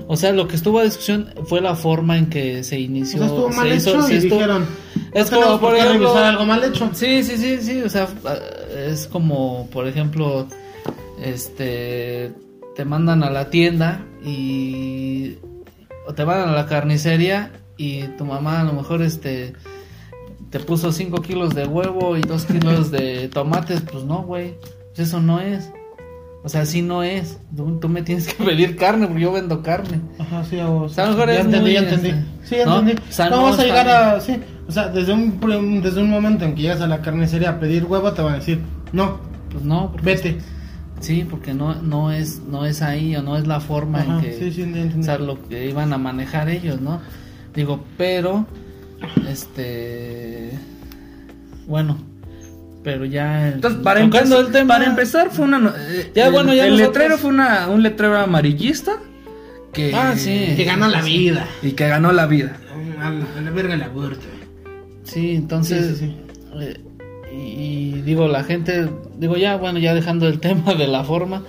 O 0.08 0.18
sea, 0.18 0.34
lo 0.34 0.48
que 0.48 0.56
estuvo 0.56 0.80
a 0.80 0.84
discusión 0.84 1.30
fue 1.46 1.62
la 1.62 1.76
forma 1.76 2.18
en 2.18 2.26
que 2.26 2.64
se 2.64 2.78
O 2.78 2.80
inició. 2.80 3.20
sea, 3.20 3.28
estuvo 3.28 3.50
mal 3.50 3.70
se 3.70 3.76
hizo- 3.76 3.90
hecho 3.92 4.02
se 4.02 4.14
y 4.14 4.18
estuvo- 4.18 4.36
dijeron. 4.40 4.66
Es 5.14 5.32
"No 5.32 5.40
como, 5.42 5.60
por 5.60 5.76
ejemplo- 5.78 6.08
revisar 6.08 6.24
algo 6.24 6.46
mal 6.46 6.64
hecho. 6.64 6.90
Sí, 6.94 7.24
sí, 7.24 7.38
sí, 7.38 7.58
sí, 7.62 7.82
o 7.84 7.90
sea, 7.90 8.08
es 8.88 9.06
como, 9.08 9.70
por 9.72 9.88
ejemplo, 9.88 10.48
este, 11.24 12.32
te 12.76 12.86
mandan 12.86 13.24
a 13.24 13.30
la 13.30 13.50
tienda 13.52 14.06
y 14.24 15.36
o 16.08 16.14
te 16.16 16.26
mandan 16.26 16.50
a 16.50 16.54
la 16.54 16.66
carnicería 16.66 17.52
y 17.78 18.04
tu 18.18 18.26
mamá 18.26 18.62
a 18.62 18.64
lo 18.64 18.74
mejor 18.74 19.02
este 19.04 19.54
te 20.50 20.60
puso 20.60 20.92
5 20.92 21.22
kilos 21.22 21.54
de 21.56 21.66
huevo 21.66 22.18
y 22.18 22.22
2 22.22 22.46
kilos 22.46 22.92
de 22.92 23.28
tomates, 23.30 23.82
pues 23.82 24.04
no, 24.04 24.24
güey, 24.24 24.56
eso 24.98 25.20
no 25.22 25.40
es. 25.40 25.72
O 26.42 26.48
sea, 26.48 26.62
así 26.62 26.82
no 26.82 27.04
es. 27.04 27.38
Tú, 27.56 27.80
tú 27.80 27.90
me 27.90 28.02
tienes 28.02 28.34
que 28.34 28.42
pedir 28.44 28.78
carne 28.78 29.08
porque 29.08 29.22
yo 29.24 29.32
vendo 29.34 29.62
carne. 29.62 30.00
Ajá, 30.18 30.44
sí, 30.46 30.58
o 30.60 30.88
sea, 30.88 31.04
a 31.04 31.08
lo 31.08 31.14
mejor 31.16 31.28
ya 31.30 31.40
es 31.40 31.46
entendí, 31.46 31.62
muy, 31.66 31.74
ya 31.74 31.80
entendí. 31.80 32.08
este, 32.10 32.24
Sí, 32.46 32.56
ya 32.58 32.66
¿no? 32.66 32.80
entendí. 32.80 33.02
No, 33.30 33.44
vas 33.44 33.60
a 33.60 33.64
llegar 33.64 33.90
a. 33.90 34.22
Sí, 34.22 34.38
o 34.68 34.72
sea, 34.72 34.88
desde 34.88 35.12
un, 35.14 35.82
desde 35.82 36.02
un 36.02 36.10
momento 36.10 36.46
en 36.46 36.56
que 36.56 36.62
llegas 36.62 36.80
a 36.82 36.88
la 36.88 37.02
carnicería 37.02 37.50
a 37.52 37.60
pedir 37.60 37.84
huevo, 37.86 38.14
te 38.14 38.22
van 38.22 38.34
a 38.34 38.38
decir, 38.38 38.62
no, 38.94 39.20
Pues 39.52 39.64
no, 39.66 39.92
vete. 40.02 40.38
Sí, 41.02 41.26
porque 41.30 41.54
no, 41.54 41.76
no 41.76 42.12
es, 42.12 42.40
no 42.42 42.66
es 42.66 42.82
ahí 42.82 43.16
o 43.16 43.22
no 43.22 43.38
es 43.38 43.46
la 43.48 43.60
forma 43.62 44.00
Ajá, 44.00 44.16
en 44.16 44.22
que, 44.22 44.34
sí, 44.34 44.52
sí, 44.52 44.62
ya 44.62 44.66
entendí. 44.68 45.00
o 45.00 45.04
sea, 45.04 45.18
lo 45.18 45.42
que 45.48 45.68
iban 45.70 45.92
a 45.94 45.98
manejar 45.98 46.50
ellos, 46.50 46.80
¿no? 46.82 47.00
Digo, 47.54 47.82
pero, 47.98 48.46
este, 49.30 50.52
bueno, 51.68 51.98
pero 52.84 53.06
ya, 53.06 53.50
Entonces, 53.50 53.82
para, 53.82 54.02
tocando 54.02 54.38
empezar, 54.40 54.46
el 54.46 54.52
tema, 54.52 54.74
para 54.76 54.86
empezar 54.90 55.30
fue 55.32 55.46
una... 55.46 55.60
no- 55.60 55.74
eh, 55.76 56.12
Ya, 56.16 56.28
el, 56.28 56.32
bueno, 56.34 56.54
ya 56.54 56.66
el 56.66 56.72
nosotros- 56.78 56.94
letrero 56.94 57.18
fue 57.18 57.30
una, 57.32 57.68
un 57.68 57.84
letrero 57.84 58.18
amarillista 58.18 58.94
que... 59.74 59.94
Ah, 59.94 60.16
sí. 60.18 60.54
Que 60.56 60.64
ganó 60.64 60.88
la 60.88 61.02
vida. 61.02 61.46
Y 61.62 61.72
que 61.74 61.88
ganó 61.88 62.12
la 62.12 62.26
vida. 62.26 62.56
A 63.02 63.10
la, 63.12 63.26
a 63.38 63.42
la 63.42 63.52
verga 63.52 63.74
el 63.76 63.84
aborto. 63.84 64.26
sí, 65.04 65.36
entonces, 65.36 65.98
Sí, 66.00 66.06
sí, 66.08 66.16
eh, 66.60 66.82
y, 67.32 67.96
y 67.98 68.02
digo, 68.02 68.28
la 68.28 68.44
gente, 68.44 68.90
digo, 69.18 69.38
ya, 69.38 69.56
bueno, 69.58 69.80
ya 69.80 69.94
dejando 69.94 70.28
el 70.28 70.40
tema 70.42 70.74
de 70.74 70.88
la 70.88 71.04
forma, 71.04 71.44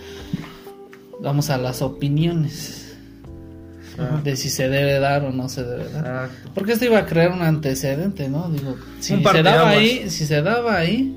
vamos 1.23 1.49
a 1.51 1.59
las 1.59 1.81
opiniones 1.83 2.90
de 4.25 4.37
si 4.37 4.49
se 4.51 4.69
debe 4.69 4.99
dar 4.99 5.25
o 5.25 5.33
no 5.33 5.49
se 5.49 5.63
debe 5.65 5.85
dar. 5.91 6.25
Exacto. 6.27 6.51
Porque 6.55 6.73
esto 6.73 6.85
iba 6.85 6.99
a 6.99 7.07
crear 7.07 7.33
un 7.33 7.43
antecedente, 7.43 8.29
¿no? 8.29 8.49
Digo, 8.51 8.77
si 9.01 9.17
se 9.23 9.43
daba 9.43 9.71
ahí, 9.71 10.11
si 10.11 10.27
se 10.27 10.43
daba 10.43 10.77
ahí, 10.77 11.17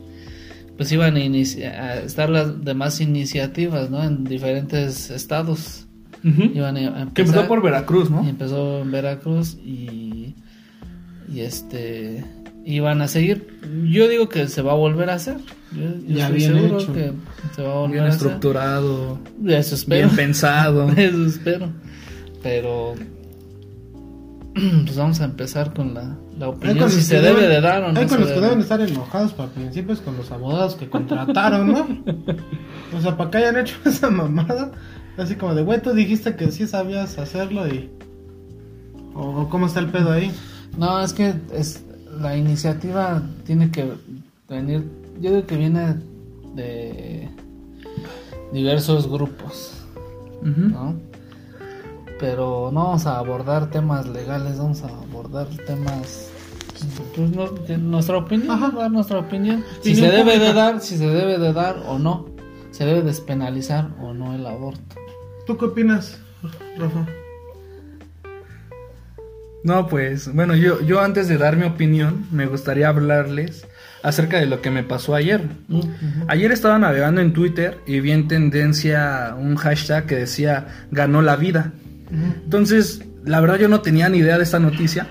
pues 0.78 0.92
iban 0.92 1.16
a, 1.18 1.20
a 1.20 1.96
estar 2.00 2.30
las 2.30 2.64
demás 2.64 3.00
iniciativas, 3.02 3.90
¿no? 3.90 4.04
En 4.04 4.24
diferentes 4.24 5.10
estados. 5.12 5.86
Ujú. 6.24 6.44
Iban 6.56 6.78
a 6.78 6.82
empezar. 6.82 7.14
Que 7.14 7.22
empezó 7.24 7.48
por 7.48 7.62
Veracruz, 7.62 8.10
¿no? 8.10 8.24
Y 8.26 8.30
empezó 8.30 8.82
en 8.82 8.92
Veracruz 8.92 9.56
y, 9.64 10.36
y 11.32 11.40
este 11.42 12.24
iban 12.66 13.02
a 13.02 13.08
seguir. 13.10 13.60
Yo 13.90 14.08
digo 14.08 14.30
que 14.30 14.48
se 14.48 14.62
va 14.62 14.72
a 14.72 14.76
volver 14.76 15.10
a 15.10 15.16
hacer. 15.16 15.36
Yo, 15.74 15.82
yo 16.08 16.16
Ya 16.16 16.26
estoy 16.28 16.38
bien 16.38 16.54
seguro 16.54 16.80
hecho. 16.80 16.94
que 16.94 17.12
se 17.56 17.62
va 17.62 17.72
a 17.72 17.76
volver 17.76 17.92
Bien 17.92 18.04
a 18.06 18.08
hacer. 18.08 18.22
estructurado, 18.22 19.20
Eso 19.48 19.76
espero. 19.76 20.06
bien 20.08 20.16
pensado. 20.16 20.90
Eso 20.96 21.26
espero. 21.26 21.70
Pero 22.44 22.94
pues 24.54 24.96
vamos 24.98 25.20
a 25.22 25.26
empezar 25.26 25.74
con 25.74 25.94
la, 25.94 26.16
la 26.38 26.50
opinión 26.50 26.78
con 26.80 26.90
si 26.92 26.98
los 26.98 27.06
se 27.06 27.16
que 27.16 27.22
debe 27.22 27.42
deben- 27.42 27.50
de 27.50 27.62
dar 27.62 27.84
o 27.84 27.92
no. 27.92 28.00
Hay 28.00 28.06
con 28.06 28.20
los 28.20 28.28
que 28.28 28.34
debe. 28.36 28.48
deben 28.48 28.60
estar 28.62 28.82
enojados 28.82 29.34
para 29.34 29.50
principios 29.50 30.00
con 30.02 30.16
los 30.18 30.32
abogados 30.32 30.76
que 30.76 30.90
contrataron, 30.90 31.72
¿no? 31.72 31.88
o 32.98 33.02
sea, 33.02 33.18
para 33.18 33.32
que 33.32 33.38
hayan 33.40 33.58
hecho 33.58 33.76
esa 33.86 34.10
mamada. 34.10 34.72
Así 35.18 35.36
como 35.36 35.54
de, 35.56 35.64
güey, 35.64 35.82
tú 35.82 35.94
dijiste 35.94 36.36
que 36.36 36.52
sí 36.52 36.68
sabías 36.68 37.18
hacerlo 37.18 37.68
y. 37.68 37.90
O, 39.16 39.48
cómo 39.50 39.68
está 39.68 39.80
el 39.80 39.88
pedo 39.90 40.12
ahí. 40.12 40.32
No, 40.78 41.00
es 41.02 41.14
que 41.14 41.36
es, 41.54 41.84
la 42.20 42.36
iniciativa 42.36 43.22
tiene 43.46 43.70
que 43.70 43.92
venir, 44.50 44.84
yo 45.22 45.32
digo 45.36 45.46
que 45.46 45.56
viene 45.56 45.96
de 46.56 47.30
diversos 48.52 49.08
grupos. 49.08 49.74
¿no? 50.44 50.96
Pero 52.24 52.70
no 52.72 52.86
vamos 52.86 53.06
a 53.06 53.18
abordar 53.18 53.70
temas 53.70 54.08
legales, 54.08 54.58
vamos 54.58 54.82
a 54.82 54.88
abordar 54.88 55.46
temas... 55.68 56.30
Pues 57.18 57.30
no- 57.32 57.50
de 57.50 57.78
nuestra 57.78 58.16
opinión, 58.16 58.50
Ajá. 58.50 58.72
dar 58.72 58.90
nuestra 58.90 59.20
opinión. 59.20 59.62
Si 59.82 59.92
Opinión 59.92 60.10
se 60.12 60.18
debe 60.18 60.40
de 60.40 60.54
dar, 60.54 60.80
si 60.80 60.98
se 60.98 61.06
debe 61.06 61.38
de 61.38 61.52
dar 61.52 61.84
o 61.86 62.00
no. 62.00 62.28
Se 62.72 62.86
debe 62.86 63.02
despenalizar 63.02 63.90
o 64.02 64.14
no 64.14 64.34
el 64.36 64.46
aborto. 64.48 64.96
¿Tú 65.46 65.58
qué 65.58 65.66
opinas, 65.66 66.18
Rafa? 66.78 67.06
No, 69.66 69.88
pues, 69.88 70.34
bueno, 70.34 70.56
yo, 70.56 70.80
yo 70.82 71.02
antes 71.02 71.28
de 71.28 71.38
dar 71.38 71.58
mi 71.58 71.66
opinión, 71.66 72.26
me 72.32 72.46
gustaría 72.46 72.88
hablarles 72.88 73.68
acerca 74.02 74.40
de 74.40 74.46
lo 74.46 74.62
que 74.62 74.72
me 74.72 74.84
pasó 74.84 75.14
ayer. 75.14 75.42
Ayer 76.30 76.54
estaba 76.54 76.80
navegando 76.80 77.20
en 77.20 77.34
Twitter 77.34 77.80
y 77.86 78.00
vi 78.00 78.12
en 78.14 78.30
tendencia 78.30 79.36
un 79.38 79.58
hashtag 79.58 80.06
que 80.06 80.16
decía 80.16 80.86
ganó 80.90 81.22
la 81.22 81.36
vida. 81.36 81.74
Entonces, 82.12 83.02
la 83.26 83.40
verdad 83.40 83.60
yo 83.60 83.68
no 83.68 83.82
tenía 83.82 84.10
ni 84.10 84.20
idea 84.20 84.38
de 84.38 84.44
esta 84.44 84.60
noticia. 84.60 85.08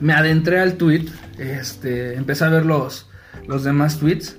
Me 0.00 0.12
adentré 0.12 0.60
al 0.60 0.74
tweet, 0.74 1.06
este, 1.38 2.14
empecé 2.14 2.44
a 2.44 2.48
ver 2.48 2.64
los, 2.64 3.08
los 3.46 3.64
demás 3.64 3.98
tweets 3.98 4.36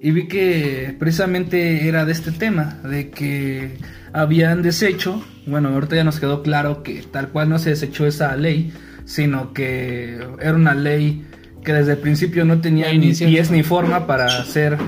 y 0.00 0.12
vi 0.12 0.28
que 0.28 0.96
precisamente 0.98 1.86
era 1.86 2.04
de 2.04 2.12
este 2.12 2.32
tema, 2.32 2.78
de 2.84 3.10
que 3.10 3.76
habían 4.12 4.62
deshecho, 4.62 5.22
bueno, 5.46 5.68
ahorita 5.70 5.96
ya 5.96 6.04
nos 6.04 6.18
quedó 6.20 6.42
claro 6.42 6.82
que 6.82 7.02
tal 7.02 7.28
cual 7.28 7.48
no 7.48 7.58
se 7.58 7.70
desechó 7.70 8.06
esa 8.06 8.34
ley, 8.36 8.72
sino 9.04 9.52
que 9.52 10.18
era 10.40 10.54
una 10.54 10.74
ley 10.74 11.24
que 11.64 11.72
desde 11.72 11.92
el 11.92 11.98
principio 11.98 12.44
no 12.44 12.60
tenía 12.60 12.92
ni 12.92 13.12
pies 13.12 13.50
ni 13.50 13.62
forma 13.62 14.06
para 14.06 14.44
ser, 14.44 14.78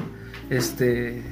este, 0.49 1.23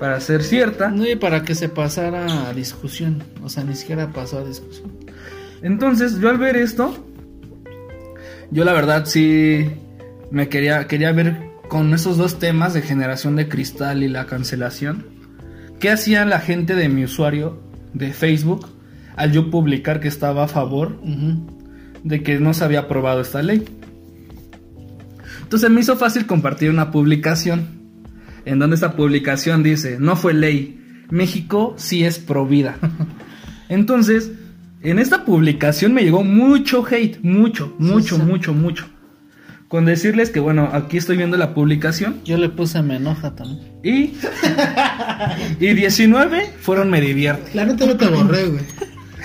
para 0.00 0.18
ser 0.18 0.42
cierta. 0.42 0.90
No, 0.90 1.06
y 1.06 1.14
para 1.14 1.44
que 1.44 1.54
se 1.54 1.68
pasara 1.68 2.48
a 2.48 2.54
discusión. 2.54 3.22
O 3.44 3.50
sea, 3.50 3.62
ni 3.62 3.76
siquiera 3.76 4.10
pasó 4.12 4.38
a 4.38 4.44
discusión. 4.44 4.90
Entonces, 5.62 6.18
yo 6.18 6.30
al 6.30 6.38
ver 6.38 6.56
esto, 6.56 7.06
yo 8.50 8.64
la 8.64 8.72
verdad 8.72 9.04
sí 9.04 9.70
me 10.30 10.48
quería, 10.48 10.86
quería 10.86 11.12
ver 11.12 11.50
con 11.68 11.92
esos 11.92 12.16
dos 12.16 12.38
temas 12.38 12.72
de 12.72 12.80
generación 12.80 13.36
de 13.36 13.48
cristal 13.48 14.02
y 14.02 14.08
la 14.08 14.24
cancelación. 14.24 15.04
¿Qué 15.78 15.90
hacía 15.90 16.24
la 16.24 16.40
gente 16.40 16.74
de 16.74 16.88
mi 16.88 17.04
usuario 17.04 17.60
de 17.92 18.14
Facebook 18.14 18.68
al 19.16 19.32
yo 19.32 19.50
publicar 19.50 20.00
que 20.00 20.08
estaba 20.08 20.44
a 20.44 20.48
favor 20.48 20.98
de 22.02 22.22
que 22.22 22.40
no 22.40 22.54
se 22.54 22.64
había 22.64 22.80
aprobado 22.80 23.20
esta 23.20 23.42
ley? 23.42 23.64
Entonces 25.42 25.68
me 25.68 25.82
hizo 25.82 25.96
fácil 25.96 26.26
compartir 26.26 26.70
una 26.70 26.90
publicación 26.90 27.79
en 28.44 28.58
donde 28.58 28.76
esa 28.76 28.96
publicación 28.96 29.62
dice, 29.62 29.98
no 30.00 30.16
fue 30.16 30.34
ley, 30.34 30.80
México 31.10 31.74
sí 31.76 32.04
es 32.04 32.18
pro 32.18 32.46
vida. 32.46 32.76
Entonces, 33.68 34.32
en 34.82 34.98
esta 34.98 35.24
publicación 35.24 35.92
me 35.92 36.02
llegó 36.02 36.24
mucho 36.24 36.84
hate, 36.84 37.18
mucho, 37.22 37.74
mucho, 37.78 38.16
sí. 38.16 38.22
mucho, 38.22 38.54
mucho. 38.54 38.86
Con 39.68 39.84
decirles 39.84 40.30
que, 40.30 40.40
bueno, 40.40 40.70
aquí 40.72 40.96
estoy 40.96 41.16
viendo 41.16 41.36
la 41.36 41.54
publicación 41.54 42.16
Yo 42.24 42.36
le 42.38 42.48
puse 42.48 42.82
me 42.82 42.96
enoja 42.96 43.36
también. 43.36 43.60
y, 43.84 44.14
y 45.60 45.74
19 45.74 46.54
fueron 46.60 46.90
me 46.90 47.00
divierte. 47.00 47.52
La 47.54 47.64
neta 47.64 47.86
no 47.86 47.96
te 47.96 48.08
borré, 48.08 48.46
güey. 48.46 48.64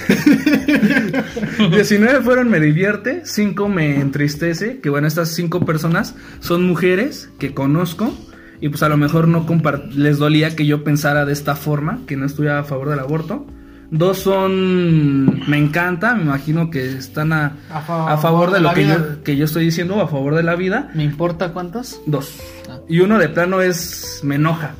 19 1.71 2.21
fueron 2.21 2.49
me 2.49 2.59
divierte, 2.59 3.21
5 3.23 3.69
me 3.69 3.99
entristece, 3.99 4.79
que 4.81 4.89
bueno, 4.89 5.07
estas 5.07 5.29
5 5.29 5.65
personas 5.65 6.15
son 6.41 6.67
mujeres 6.67 7.29
que 7.39 7.53
conozco 7.53 8.13
y 8.61 8.69
pues 8.69 8.81
a 8.83 8.89
lo 8.89 8.97
mejor 8.97 9.27
no 9.27 9.45
les 9.93 10.17
dolía 10.17 10.55
que 10.55 10.65
yo 10.65 10.83
pensara 10.83 11.25
de 11.25 11.33
esta 11.33 11.55
forma, 11.55 11.99
que 12.07 12.15
no 12.17 12.25
estuviera 12.25 12.59
a 12.59 12.63
favor 12.63 12.89
del 12.89 12.99
aborto. 12.99 13.45
Dos 13.91 14.17
son 14.17 15.47
me 15.49 15.57
encanta, 15.57 16.15
me 16.15 16.23
imagino 16.23 16.69
que 16.71 16.97
están 16.97 17.31
a, 17.33 17.57
A 17.71 17.81
fa- 17.81 18.11
a 18.13 18.17
favor 18.17 18.51
de 18.51 18.59
lo 18.59 18.73
que 18.73 18.87
yo, 18.87 19.23
que 19.23 19.37
yo 19.37 19.45
estoy 19.45 19.65
diciendo, 19.65 20.01
a 20.01 20.07
favor 20.07 20.35
de 20.35 20.43
la 20.43 20.55
vida. 20.55 20.89
¿Me 20.95 21.03
importa 21.03 21.53
cuántos? 21.53 22.01
Dos. 22.07 22.39
Ah. 22.69 22.79
Y 22.89 22.99
uno 23.01 23.19
de 23.19 23.29
plano 23.29 23.61
es 23.61 24.21
me 24.23 24.35
enoja. 24.35 24.71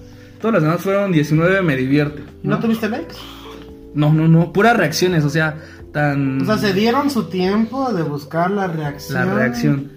Todos 0.41 0.53
los 0.55 0.63
demás 0.63 0.81
fueron 0.81 1.11
19 1.11 1.61
me 1.61 1.75
divierte. 1.75 2.23
¿No 2.43 2.59
tuviste 2.59 2.89
likes? 2.89 3.15
No, 3.93 4.11
no, 4.13 4.27
no, 4.27 4.51
puras 4.51 4.75
reacciones, 4.75 5.23
o 5.23 5.29
sea, 5.29 5.55
tan... 5.93 6.41
O 6.41 6.45
sea, 6.45 6.57
se 6.57 6.73
dieron 6.73 7.09
su 7.09 7.25
tiempo 7.25 7.93
de 7.93 8.03
buscar 8.03 8.51
la 8.51 8.67
reacción. 8.67 9.25
la 9.27 9.33
reacción. 9.33 9.91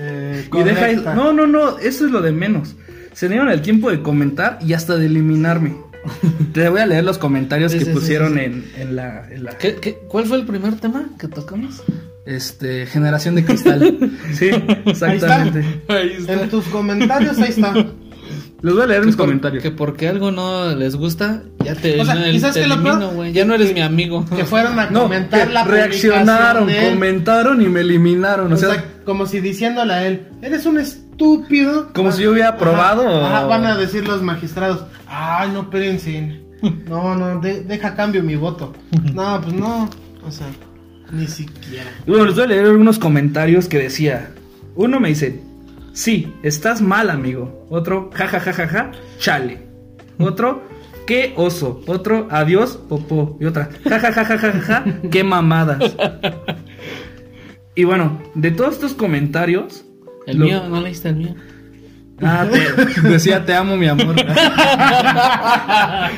eh, 0.00 0.48
Y 0.52 0.62
deja. 0.62 1.14
No, 1.14 1.32
no, 1.32 1.46
no, 1.46 1.78
eso 1.78 2.06
es 2.06 2.10
lo 2.10 2.20
de 2.20 2.32
menos. 2.32 2.74
Se 3.14 3.28
dieron 3.28 3.48
el 3.48 3.62
tiempo 3.62 3.90
de 3.90 4.02
comentar 4.02 4.58
y 4.60 4.74
hasta 4.74 4.96
de 4.96 5.06
eliminarme. 5.06 5.76
Te 6.52 6.68
voy 6.68 6.80
a 6.80 6.86
leer 6.86 7.04
los 7.04 7.16
comentarios 7.16 7.72
Sí, 7.72 7.78
que 7.78 7.84
sí, 7.86 7.90
pusieron 7.92 8.34
sí, 8.34 8.40
sí. 8.40 8.44
En, 8.44 8.64
en 8.76 8.96
la, 8.96 9.26
en 9.30 9.44
la- 9.44 9.56
¿Qué, 9.56 9.76
qué, 9.76 9.98
cuál 10.08 10.26
fue 10.26 10.36
el 10.36 10.44
primer 10.44 10.74
tema 10.76 11.06
que 11.18 11.28
tocamos? 11.28 11.82
este 12.26 12.86
generación 12.86 13.34
de 13.34 13.44
cristal. 13.44 13.98
sí, 14.32 14.50
exactamente. 14.86 15.64
Ahí 15.88 16.16
En 16.26 16.48
tus 16.48 16.64
comentarios 16.66 17.38
ahí 17.38 17.50
está. 17.50 17.72
Les 18.62 18.72
voy 18.72 18.82
a 18.82 18.86
leer 18.86 19.04
mis 19.04 19.14
por- 19.14 19.26
comentarios. 19.26 19.62
Que 19.62 19.70
porque 19.70 20.08
algo 20.08 20.30
no 20.30 20.74
les 20.74 20.96
gusta, 20.96 21.42
ya 21.62 21.74
te, 21.74 22.00
O 22.00 22.04
sea, 22.06 22.14
no, 22.14 22.26
¿y 22.30 22.40
sabes 22.40 22.54
te 22.54 22.66
lo 22.66 22.74
elimino, 22.76 23.10
peor? 23.10 23.26
Ya 23.32 23.44
no 23.44 23.54
eres 23.54 23.74
mi 23.74 23.82
amigo. 23.82 24.24
Que 24.34 24.44
fueron 24.46 24.78
a 24.78 24.88
No, 24.88 25.02
comentar 25.02 25.48
que 25.48 25.52
la 25.52 25.64
reaccionaron, 25.64 26.62
publicación 26.64 26.66
de 26.66 26.88
él. 26.88 26.94
comentaron 26.94 27.60
y 27.62 27.68
me 27.68 27.80
eliminaron. 27.80 28.50
O 28.50 28.54
O 28.54 28.58
sea, 28.58 28.70
sea, 28.72 28.84
como 29.04 29.26
si 29.26 29.40
diciéndole 29.40 29.92
a 29.92 30.06
él, 30.06 30.28
eres 30.40 30.64
un 30.64 30.78
estúpido. 31.18 31.92
Como 31.92 32.12
si 32.12 32.22
yo 32.24 32.32
hubiera 32.32 32.48
Ajá, 32.48 32.56
aprobado 32.56 33.02
o- 33.08 33.24
ajá, 33.24 33.44
van 33.46 33.64
a 33.66 33.76
decir 33.76 34.06
los 34.06 34.22
magistrados, 34.22 34.84
ay, 35.06 35.50
no 35.52 35.62
espérense. 35.62 36.40
No, 36.88 37.14
no, 37.14 37.40
de- 37.40 37.62
deja 37.62 37.94
cambio 37.94 38.22
mi 38.22 38.36
voto. 38.36 38.72
No, 39.12 39.40
pues 39.42 39.54
no. 39.54 39.88
O 40.26 40.30
sea, 40.30 40.46
ni 41.12 41.26
siquiera. 41.26 41.90
Y 42.06 42.10
bueno, 42.10 42.26
les 42.26 42.34
voy 42.34 42.44
a 42.44 42.46
leer 42.48 42.64
algunos 42.66 42.98
comentarios 42.98 43.68
que 43.68 43.78
decía. 43.78 44.30
Uno 44.74 44.98
me 44.98 45.08
dice, 45.10 45.40
sí, 45.92 46.32
estás 46.42 46.80
mal, 46.80 47.10
amigo. 47.10 47.66
Otro, 47.70 48.10
ja, 48.14 48.26
ja, 48.26 48.40
ja, 48.40 48.52
ja, 48.52 48.66
ja, 48.66 48.90
chale. 49.18 49.62
Otro, 50.18 50.62
qué 51.06 51.34
oso. 51.36 51.82
Otro, 51.86 52.26
adiós, 52.30 52.78
popó. 52.88 53.36
Y 53.40 53.44
otra, 53.44 53.68
ja, 53.88 54.00
ja, 54.00 54.12
ja, 54.12 54.24
ja, 54.24 54.38
ja, 54.38 54.52
ja, 54.52 54.60
ja, 54.60 54.84
qué 55.10 55.22
mamadas. 55.22 55.94
Y 57.76 57.82
bueno, 57.82 58.20
de 58.36 58.52
todos 58.52 58.74
estos 58.74 58.94
comentarios... 58.94 59.84
El 60.26 60.38
lo- 60.38 60.46
mío, 60.46 60.62
no 60.68 60.80
leíste 60.80 61.10
el 61.10 61.16
mío. 61.16 61.34
Ah, 62.22 62.46
te- 62.50 63.00
decía, 63.08 63.44
te 63.44 63.54
amo, 63.54 63.76
mi 63.76 63.86
amor. 63.88 64.14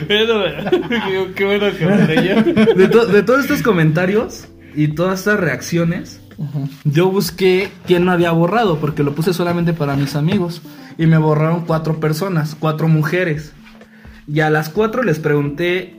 qué, 0.08 1.32
qué 1.34 1.44
bueno 1.44 1.66
que 1.78 1.86
me 1.86 2.06
reí. 2.06 2.28
De, 2.76 2.88
to- 2.88 3.06
de 3.06 3.22
todos 3.22 3.40
estos 3.40 3.62
comentarios 3.62 4.46
y 4.74 4.88
todas 4.88 5.20
estas 5.20 5.40
reacciones, 5.40 6.20
yo 6.84 7.10
busqué 7.10 7.70
quién 7.86 8.04
me 8.04 8.12
había 8.12 8.30
borrado, 8.32 8.78
porque 8.78 9.02
lo 9.02 9.14
puse 9.14 9.32
solamente 9.32 9.72
para 9.72 9.96
mis 9.96 10.14
amigos. 10.16 10.62
Y 10.98 11.06
me 11.06 11.18
borraron 11.18 11.64
cuatro 11.66 12.00
personas, 12.00 12.56
cuatro 12.58 12.88
mujeres. 12.88 13.52
Y 14.26 14.40
a 14.40 14.50
las 14.50 14.68
cuatro 14.68 15.02
les 15.02 15.18
pregunté, 15.18 15.94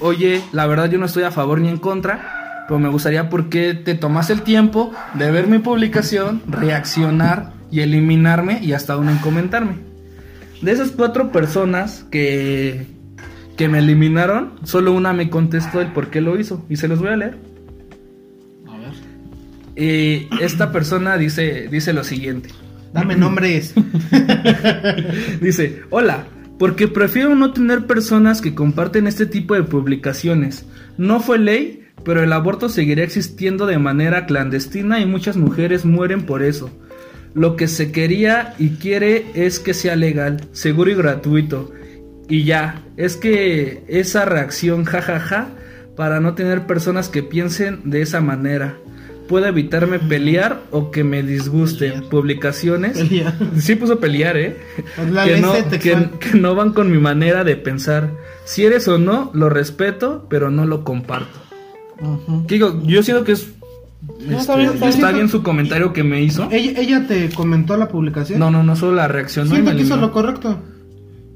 oye, 0.00 0.42
la 0.52 0.66
verdad 0.66 0.90
yo 0.90 0.98
no 0.98 1.06
estoy 1.06 1.24
a 1.24 1.30
favor 1.30 1.60
ni 1.60 1.68
en 1.68 1.78
contra, 1.78 2.43
pero 2.66 2.78
me 2.78 2.88
gustaría 2.88 3.28
por 3.28 3.48
qué 3.48 3.74
te 3.74 3.94
tomas 3.94 4.30
el 4.30 4.42
tiempo 4.42 4.92
de 5.14 5.30
ver 5.30 5.46
mi 5.46 5.58
publicación, 5.58 6.42
reaccionar 6.46 7.52
y 7.70 7.80
eliminarme 7.80 8.60
y 8.62 8.72
hasta 8.72 8.94
aún 8.94 9.08
en 9.08 9.18
comentarme. 9.18 9.74
De 10.62 10.72
esas 10.72 10.92
cuatro 10.92 11.30
personas 11.30 12.06
que, 12.10 12.86
que 13.56 13.68
me 13.68 13.80
eliminaron, 13.80 14.52
solo 14.64 14.92
una 14.92 15.12
me 15.12 15.28
contestó 15.28 15.80
el 15.80 15.88
por 15.88 16.08
qué 16.08 16.20
lo 16.20 16.38
hizo. 16.38 16.64
Y 16.68 16.76
se 16.76 16.88
los 16.88 17.00
voy 17.00 17.08
a 17.08 17.16
leer. 17.16 17.36
A 18.66 18.78
ver. 18.78 18.92
Eh, 19.76 20.28
esta 20.40 20.72
persona 20.72 21.18
dice, 21.18 21.68
dice 21.70 21.92
lo 21.92 22.04
siguiente. 22.04 22.50
Dame 22.94 23.16
nombres. 23.16 23.74
Dice, 25.40 25.82
hola, 25.90 26.26
porque 26.60 26.86
prefiero 26.86 27.34
no 27.34 27.52
tener 27.52 27.86
personas 27.86 28.40
que 28.40 28.54
comparten 28.54 29.08
este 29.08 29.26
tipo 29.26 29.54
de 29.54 29.64
publicaciones. 29.64 30.64
No 30.96 31.18
fue 31.18 31.38
ley, 31.40 31.83
pero 32.04 32.22
el 32.22 32.32
aborto 32.32 32.68
seguirá 32.68 33.02
existiendo 33.02 33.66
de 33.66 33.78
manera 33.78 34.26
clandestina 34.26 35.00
y 35.00 35.06
muchas 35.06 35.36
mujeres 35.36 35.84
mueren 35.84 36.26
por 36.26 36.42
eso. 36.42 36.70
Lo 37.34 37.56
que 37.56 37.66
se 37.66 37.90
quería 37.90 38.54
y 38.58 38.70
quiere 38.70 39.26
es 39.34 39.58
que 39.58 39.74
sea 39.74 39.96
legal, 39.96 40.42
seguro 40.52 40.90
y 40.90 40.94
gratuito. 40.94 41.72
Y 42.28 42.44
ya, 42.44 42.82
es 42.96 43.16
que 43.16 43.82
esa 43.88 44.24
reacción 44.24 44.84
jajaja 44.84 45.48
para 45.96 46.20
no 46.20 46.34
tener 46.34 46.66
personas 46.66 47.08
que 47.08 47.22
piensen 47.22 47.80
de 47.84 48.02
esa 48.02 48.20
manera. 48.20 48.76
Puede 49.28 49.48
evitarme 49.48 49.98
pelear 49.98 50.60
o 50.70 50.90
que 50.90 51.02
me 51.02 51.22
disguste. 51.22 51.90
Pelear. 51.90 52.08
Publicaciones. 52.10 52.98
Pelear. 52.98 53.34
Sí 53.56 53.74
puso 53.74 53.98
pelear, 53.98 54.36
¿eh? 54.36 54.56
Pues 54.96 55.10
la 55.10 55.24
que, 55.24 55.36
no, 55.38 55.54
que 55.80 56.38
no 56.38 56.54
van 56.54 56.72
con 56.72 56.92
mi 56.92 56.98
manera 56.98 57.42
de 57.42 57.56
pensar. 57.56 58.10
Si 58.44 58.64
eres 58.64 58.86
o 58.86 58.98
no, 58.98 59.30
lo 59.32 59.48
respeto, 59.48 60.26
pero 60.28 60.50
no 60.50 60.66
lo 60.66 60.84
comparto. 60.84 61.43
¿Qué 62.46 62.54
digo? 62.54 62.80
Yo 62.84 63.02
siento 63.02 63.24
que 63.24 63.32
es. 63.32 63.48
No, 64.02 64.12
este, 64.24 64.36
está 64.36 64.56
bien, 64.56 64.70
está 64.74 64.88
está 64.88 65.06
bien. 65.08 65.14
bien 65.16 65.28
su 65.30 65.42
comentario 65.42 65.92
que 65.92 66.04
me 66.04 66.22
hizo. 66.22 66.48
¿Ella, 66.50 66.78
ella 66.80 67.06
te 67.06 67.30
comentó 67.30 67.76
la 67.76 67.88
publicación? 67.88 68.38
No, 68.38 68.50
no, 68.50 68.62
no, 68.62 68.76
solo 68.76 68.92
la 68.96 69.08
reacción. 69.08 69.48
Siento 69.48 69.74
que 69.74 69.82
hizo 69.82 69.96
lo 69.96 70.12
correcto. 70.12 70.58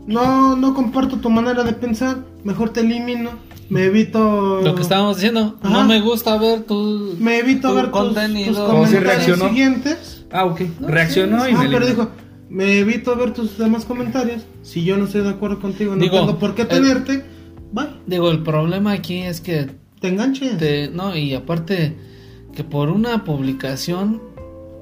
No, 0.07 0.57
no 0.57 0.75
comparto 0.75 1.19
tu 1.19 1.31
manera 1.31 1.65
de 1.65 1.73
pensar. 1.73 2.19
Mejor 2.45 2.71
te 2.71 2.81
elimino. 2.81 3.31
Me 3.69 3.85
evito. 3.85 4.61
Lo 4.63 4.75
que 4.75 4.83
estábamos 4.83 5.17
diciendo, 5.17 5.59
Ajá. 5.63 5.71
no 5.73 5.85
me 5.85 6.01
gusta 6.01 6.39
ver 6.39 6.63
tu, 6.63 7.17
Me 7.21 7.39
evito 7.39 7.69
tu 7.69 7.75
ver 7.75 7.85
tus, 7.87 7.93
contenido. 7.93 8.55
tus 8.55 8.59
Como 8.59 8.87
si 8.87 8.95
comentarios 8.95 9.05
reaccionó. 9.27 9.49
siguientes. 9.49 10.27
Ah, 10.31 10.45
ok. 10.47 10.61
Reaccionó 10.81 11.49
y 11.49 11.53
ah, 11.53 11.59
me 11.59 11.69
pero 11.69 11.87
dijo, 11.87 12.09
me 12.49 12.79
evito 12.79 13.15
ver 13.17 13.33
tus 13.35 13.59
demás 13.59 13.85
comentarios. 13.85 14.43
Si 14.63 14.85
yo 14.85 14.97
no 14.97 15.05
estoy 15.05 15.23
de 15.23 15.31
acuerdo 15.31 15.59
contigo, 15.61 15.95
no 15.95 16.03
Digo, 16.03 16.19
tengo 16.21 16.39
por 16.39 16.55
qué 16.55 16.65
tenerte. 16.65 17.25
Bye, 17.73 17.89
Digo, 18.07 18.31
el 18.31 18.43
problema 18.43 18.93
aquí 18.93 19.19
es 19.19 19.43
que 19.43 19.69
te 20.01 20.09
enganches. 20.09 20.59
te, 20.59 20.89
no, 20.89 21.17
y 21.17 21.35
aparte 21.35 21.97
que 22.55 22.65
por 22.65 22.91
una 22.91 23.25
publicación 23.25 24.21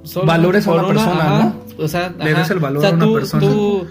solo 0.02 0.26
Valores 0.26 0.66
a 0.66 0.70
por 0.70 0.78
una 0.80 0.88
persona, 0.88 1.36
ajá, 1.36 1.44
¿no? 1.44 1.84
O 1.84 1.88
sea, 1.88 2.14
Le 2.18 2.30
ajá, 2.30 2.40
des 2.40 2.50
el 2.50 2.58
valor 2.58 2.78
o 2.78 2.80
sea, 2.80 2.90
a 2.90 2.94
una 2.94 3.04
tú, 3.04 3.12
persona. 3.14 3.40
tú 3.46 3.86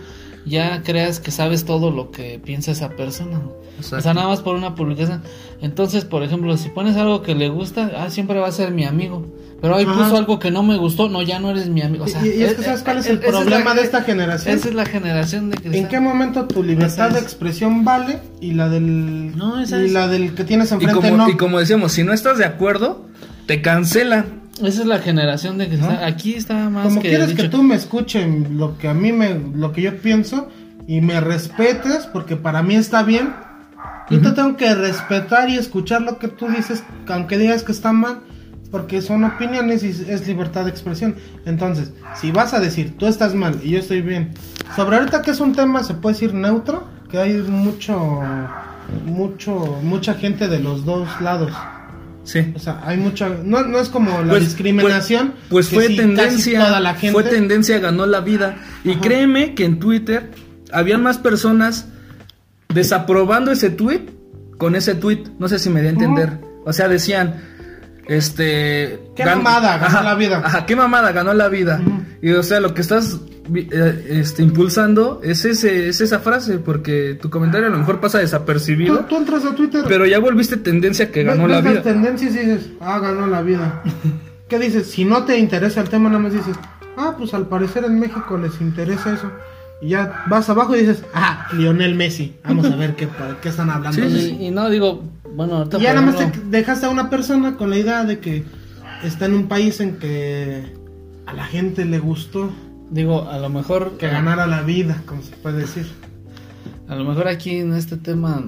ya 0.45 0.81
creas 0.83 1.19
que 1.19 1.31
sabes 1.31 1.65
todo 1.65 1.91
lo 1.91 2.11
que 2.11 2.39
piensa 2.39 2.71
esa 2.71 2.89
persona. 2.89 3.41
Exacto. 3.77 3.97
O 3.97 4.01
sea, 4.01 4.13
nada 4.13 4.27
más 4.27 4.41
por 4.41 4.55
una 4.55 4.75
publicación. 4.75 5.21
Entonces, 5.61 6.05
por 6.05 6.23
ejemplo, 6.23 6.55
si 6.57 6.69
pones 6.69 6.95
algo 6.95 7.21
que 7.21 7.35
le 7.35 7.49
gusta, 7.49 7.91
ah, 7.97 8.09
siempre 8.09 8.39
va 8.39 8.47
a 8.47 8.51
ser 8.51 8.71
mi 8.71 8.85
amigo. 8.85 9.25
Pero 9.61 9.75
ahí 9.77 9.85
Ajá. 9.85 10.03
puso 10.03 10.17
algo 10.17 10.37
que 10.37 10.51
no 10.51 10.63
me 10.63 10.77
gustó, 10.77 11.09
no, 11.09 11.21
ya 11.21 11.39
no 11.39 11.49
eres 11.51 11.69
mi 11.69 11.81
amigo. 11.81 12.03
O 12.03 12.07
sea, 12.07 12.23
y, 12.25 12.29
y 12.29 12.43
es 12.43 12.51
eh, 12.51 12.55
que 12.57 12.63
sabes 12.63 12.81
eh, 12.81 12.83
cuál 12.83 12.97
es 12.99 13.05
eh, 13.07 13.11
el 13.11 13.17
esa 13.19 13.27
problema 13.29 13.69
la- 13.73 13.75
de 13.75 13.81
esta 13.81 14.01
generación. 14.01 14.55
Esa 14.57 14.67
es 14.69 14.75
la 14.75 14.85
generación 14.85 15.49
de 15.49 15.55
¿En 15.57 15.61
cristal. 15.63 15.87
qué 15.89 15.99
momento 15.99 16.45
tu 16.45 16.61
libertad 16.63 17.09
de 17.11 17.17
es. 17.19 17.23
expresión 17.23 17.83
vale 17.85 18.19
y 18.41 18.51
la 18.51 18.69
del 18.69 19.35
No, 19.35 19.59
esa 19.61 19.81
y 19.81 19.85
es. 19.85 19.91
la 19.93 20.07
del 20.07 20.35
que 20.35 20.43
tienes 20.43 20.71
Y 20.71 20.75
enfrente 20.75 20.95
como, 21.09 21.17
no? 21.17 21.29
y 21.29 21.37
como 21.37 21.59
decíamos, 21.59 21.93
si 21.93 22.03
no 22.03 22.13
estás 22.13 22.37
de 22.37 22.45
acuerdo, 22.45 23.05
te 23.47 23.61
cancelan. 23.61 24.43
Esa 24.61 24.81
es 24.81 24.85
la 24.85 24.99
generación 24.99 25.57
de 25.57 25.67
cristal. 25.67 25.97
¿No? 25.99 26.05
Aquí 26.05 26.35
está 26.35 26.69
más 26.69 26.87
Como 26.87 27.01
que 27.01 27.09
quieres 27.09 27.29
dicho. 27.29 27.41
que 27.43 27.49
tú 27.49 27.63
me 27.63 27.75
escuchen 27.75 28.57
lo 28.57 28.77
que 28.77 28.87
a 28.87 28.93
mí 28.93 29.11
me 29.11 29.39
lo 29.53 29.71
que 29.71 29.81
yo 29.81 29.97
pienso 29.97 30.49
y 30.87 31.01
me 31.01 31.19
respetes 31.21 32.07
porque 32.11 32.35
para 32.35 32.61
mí 32.61 32.75
está 32.75 33.03
bien. 33.03 33.33
Yo 34.09 34.21
te 34.21 34.31
tengo 34.31 34.55
que 34.55 34.73
respetar 34.75 35.49
y 35.49 35.57
escuchar 35.57 36.01
lo 36.03 36.19
que 36.19 36.27
tú 36.27 36.47
dices, 36.47 36.83
aunque 37.07 37.37
digas 37.39 37.63
que 37.63 37.71
está 37.71 37.91
mal, 37.91 38.19
porque 38.75 39.01
son 39.01 39.23
opiniones 39.23 39.83
y 39.83 39.87
es 40.11 40.27
libertad 40.27 40.65
de 40.65 40.69
expresión. 40.69 41.15
Entonces, 41.45 41.93
si 42.19 42.33
vas 42.33 42.53
a 42.53 42.59
decir 42.59 42.97
tú 42.97 43.05
estás 43.07 43.33
mal 43.33 43.57
y 43.63 43.69
yo 43.69 43.79
estoy 43.79 44.01
bien, 44.01 44.33
sobre 44.75 44.97
ahorita 44.97 45.21
que 45.21 45.31
es 45.31 45.39
un 45.39 45.55
tema 45.55 45.81
se 45.81 45.93
puede 45.93 46.15
decir 46.15 46.33
neutro, 46.33 46.83
que 47.09 47.17
hay 47.17 47.35
mucho 47.35 48.19
mucho 49.05 49.79
mucha 49.81 50.15
gente 50.15 50.49
de 50.49 50.59
los 50.59 50.83
dos 50.83 51.07
lados. 51.21 51.53
Sí. 52.25 52.51
O 52.53 52.59
sea, 52.59 52.81
hay 52.85 52.97
mucha 52.97 53.29
no, 53.29 53.63
no 53.63 53.79
es 53.79 53.87
como 53.87 54.21
la 54.23 54.27
Pues- 54.31 54.43
discriminación, 54.43 55.35
Pues, 55.49 55.69
fue 55.69 55.87
sí, 55.87 55.95
tendencia. 55.95 56.59
toda 56.65 56.81
la 56.81 56.95
gente 56.95 57.13
Fue 57.13 57.23
tendencia, 57.23 57.79
ganó 57.79 58.05
la 58.05 58.19
vida. 58.19 58.57
Y 58.83 58.91
Ajá. 58.91 58.99
créeme 59.01 59.55
que 59.55 59.63
en 59.63 59.79
Twitter 59.79 60.31
habían 60.73 61.01
más 61.01 61.17
personas 61.17 61.87
desaprobando 62.73 63.53
ese 63.53 63.69
tweet 63.69 64.01
con 64.57 64.75
ese 64.75 64.95
tweet. 64.95 65.23
No 65.39 65.47
sé 65.47 65.59
si 65.59 65.69
me 65.69 65.79
di 65.81 65.87
a 65.87 65.91
entender. 65.91 66.39
O 66.65 66.73
sea, 66.73 66.89
decían. 66.89 67.54
Este. 68.07 68.99
¿Qué 69.15 69.25
mamada 69.25 69.77
ganó 69.77 69.85
Ajá, 69.87 70.03
la 70.03 70.15
vida? 70.15 70.41
Ajá, 70.43 70.65
qué 70.65 70.75
mamada 70.75 71.11
ganó 71.11 71.33
la 71.33 71.47
vida. 71.49 71.81
Y 72.21 72.31
o 72.31 72.43
sea, 72.43 72.59
lo 72.59 72.73
que 72.73 72.81
estás 72.81 73.19
eh, 73.53 74.05
este, 74.09 74.41
impulsando 74.43 75.21
es, 75.23 75.45
ese, 75.45 75.89
es 75.89 76.01
esa 76.01 76.19
frase. 76.19 76.57
Porque 76.59 77.17
tu 77.21 77.29
comentario 77.29 77.67
a 77.67 77.69
lo 77.71 77.77
mejor 77.77 77.99
pasa 77.99 78.19
desapercibido. 78.19 79.05
tú 79.05 79.17
entras 79.17 79.45
a 79.45 79.55
Twitter, 79.55 79.83
Pero 79.87 80.05
ya 80.05 80.19
volviste 80.19 80.57
tendencia 80.57 81.11
que 81.11 81.23
ganó 81.23 81.43
ves- 81.47 81.51
la 81.51 81.61
vida. 81.69 81.81
tendencias 81.81 82.35
y 82.35 82.39
dices, 82.39 82.69
ah, 82.79 82.99
ganó 82.99 83.27
la 83.27 83.41
vida. 83.41 83.81
¿Qué 84.49 84.59
dices? 84.59 84.87
Si 84.89 85.05
no 85.05 85.23
te 85.25 85.37
interesa 85.39 85.81
el 85.81 85.89
tema, 85.89 86.07
nada 86.09 86.21
más 86.21 86.33
dices, 86.33 86.55
ah, 86.97 87.15
pues 87.17 87.33
al 87.33 87.47
parecer 87.47 87.83
en 87.85 87.99
México 87.99 88.37
les 88.37 88.61
interesa 88.61 89.13
eso. 89.13 89.31
Y 89.81 89.89
ya 89.89 90.23
vas 90.29 90.47
abajo 90.49 90.75
y 90.75 90.79
dices, 90.81 91.03
ah, 91.13 91.47
Lionel 91.53 91.95
Messi. 91.95 92.35
Vamos 92.45 92.65
a 92.71 92.75
ver 92.75 92.95
qué, 92.95 93.07
qué 93.41 93.49
están 93.49 93.69
hablando. 93.69 93.95
Sí, 93.95 94.01
de 94.01 94.09
sí, 94.09 94.29
él". 94.35 94.41
Y, 94.41 94.45
y 94.47 94.51
no 94.51 94.69
digo, 94.69 95.03
bueno, 95.35 95.57
ahorita 95.57 95.77
Y 95.77 95.81
ya 95.81 95.93
nada 95.93 96.05
más 96.07 96.15
te 96.17 96.39
dejaste 96.49 96.85
a 96.85 96.89
una 96.89 97.09
persona 97.09 97.57
con 97.57 97.69
la 97.69 97.77
idea 97.77 98.03
de 98.03 98.19
que 98.19 98.43
está 99.03 99.25
en 99.25 99.33
un 99.33 99.47
país 99.47 99.79
en 99.79 99.97
que 99.97 100.63
a 101.25 101.33
la 101.33 101.45
gente 101.45 101.85
le 101.85 101.99
gustó 101.99 102.51
digo, 102.91 103.27
a 103.29 103.39
lo 103.39 103.49
mejor 103.49 103.97
que 103.97 104.07
ganara 104.07 104.45
la 104.47 104.61
vida, 104.61 105.01
como 105.07 105.21
se 105.23 105.35
puede 105.37 105.59
decir. 105.59 105.87
A 106.87 106.95
lo 106.95 107.03
mejor 107.03 107.27
aquí 107.27 107.57
en 107.57 107.73
este 107.73 107.97
tema 107.97 108.43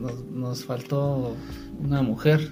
nos, 0.00 0.24
nos 0.32 0.64
faltó 0.64 1.36
una 1.82 2.02
mujer. 2.02 2.50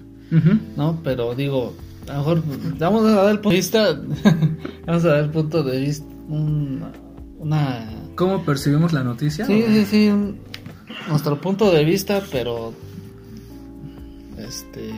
¿no? 0.77 1.01
Pero 1.05 1.35
digo, 1.35 1.75
a 2.09 2.13
lo 2.15 2.19
mejor 2.19 2.43
vamos 2.79 3.05
a 3.05 3.11
dar 3.15 3.31
el 3.33 3.37
punto 3.41 3.51
de 3.51 3.57
vista, 3.57 4.01
vamos 4.87 5.05
a 5.05 5.09
dar 5.09 5.25
el 5.25 5.31
punto 5.31 5.63
de 5.63 5.81
vista, 5.81 6.07
un- 6.29 6.85
una... 7.39 7.89
¿Cómo 8.17 8.45
percibimos 8.45 8.93
la 8.93 9.03
noticia? 9.05 9.45
Sí, 9.45 9.65
sí, 9.69 9.85
sí, 9.85 10.09
un- 10.09 10.39
nuestro 11.09 11.41
punto 11.41 11.71
de 11.73 11.85
vista, 11.85 12.23
pero 12.33 12.73
este, 14.45 14.91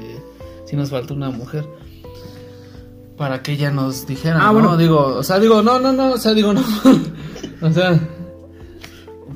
sí 0.66 0.76
nos 0.76 0.90
faltó 0.90 1.14
una 1.14 1.30
mujer. 1.30 1.64
Para 3.16 3.42
que 3.42 3.52
ella 3.52 3.70
nos 3.70 4.06
dijera, 4.06 4.37
Ah, 4.40 4.46
¿no? 4.48 4.52
bueno. 4.54 4.76
Digo, 4.76 4.98
o 5.16 5.22
sea, 5.22 5.38
digo, 5.38 5.62
no, 5.62 5.78
no, 5.80 5.92
no, 5.92 6.12
o 6.12 6.18
sea, 6.18 6.35
digo, 6.35 6.52
no. 6.52 6.62
o 7.62 7.72
sea, 7.72 7.98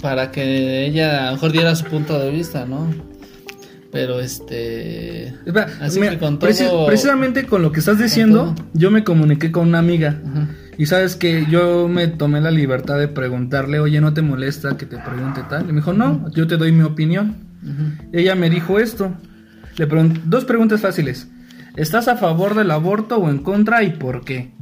para 0.02 0.30
que 0.30 0.86
ella 0.86 1.22
a 1.22 1.26
lo 1.26 1.32
mejor 1.32 1.52
diera 1.52 1.74
su 1.74 1.84
punto 1.86 2.18
de 2.18 2.30
vista, 2.30 2.66
¿no? 2.66 2.86
Pero 3.90 4.20
este. 4.20 5.28
Espera, 5.46 5.68
Así 5.80 5.98
mira, 5.98 6.12
que 6.12 6.18
con 6.18 6.38
todo- 6.38 6.86
precisamente 6.86 7.46
con 7.46 7.62
lo 7.62 7.72
que 7.72 7.80
estás 7.80 7.98
diciendo, 7.98 8.54
yo 8.74 8.90
me 8.90 9.02
comuniqué 9.02 9.50
con 9.50 9.68
una 9.68 9.78
amiga. 9.78 10.20
Ajá. 10.30 10.48
Y 10.78 10.86
sabes 10.86 11.16
que 11.16 11.44
yo 11.50 11.88
me 11.88 12.06
tomé 12.08 12.40
la 12.40 12.50
libertad 12.50 12.98
de 12.98 13.08
preguntarle, 13.08 13.80
oye, 13.80 14.00
¿no 14.00 14.14
te 14.14 14.22
molesta 14.22 14.76
que 14.78 14.86
te 14.86 14.96
pregunte 14.98 15.42
tal? 15.50 15.64
Y 15.64 15.72
me 15.72 15.80
dijo, 15.80 15.92
no, 15.92 16.30
yo 16.30 16.46
te 16.46 16.56
doy 16.56 16.72
mi 16.72 16.82
opinión. 16.84 17.36
Ella 18.12 18.34
me 18.34 18.48
dijo 18.48 18.78
esto. 18.78 19.12
Le 19.80 19.86
dos 20.26 20.44
preguntas 20.44 20.82
fáciles. 20.82 21.26
¿Estás 21.74 22.06
a 22.06 22.16
favor 22.16 22.54
del 22.54 22.70
aborto 22.70 23.16
o 23.16 23.30
en 23.30 23.38
contra 23.38 23.82
y 23.82 23.92
por 23.92 24.26
qué? 24.26 24.52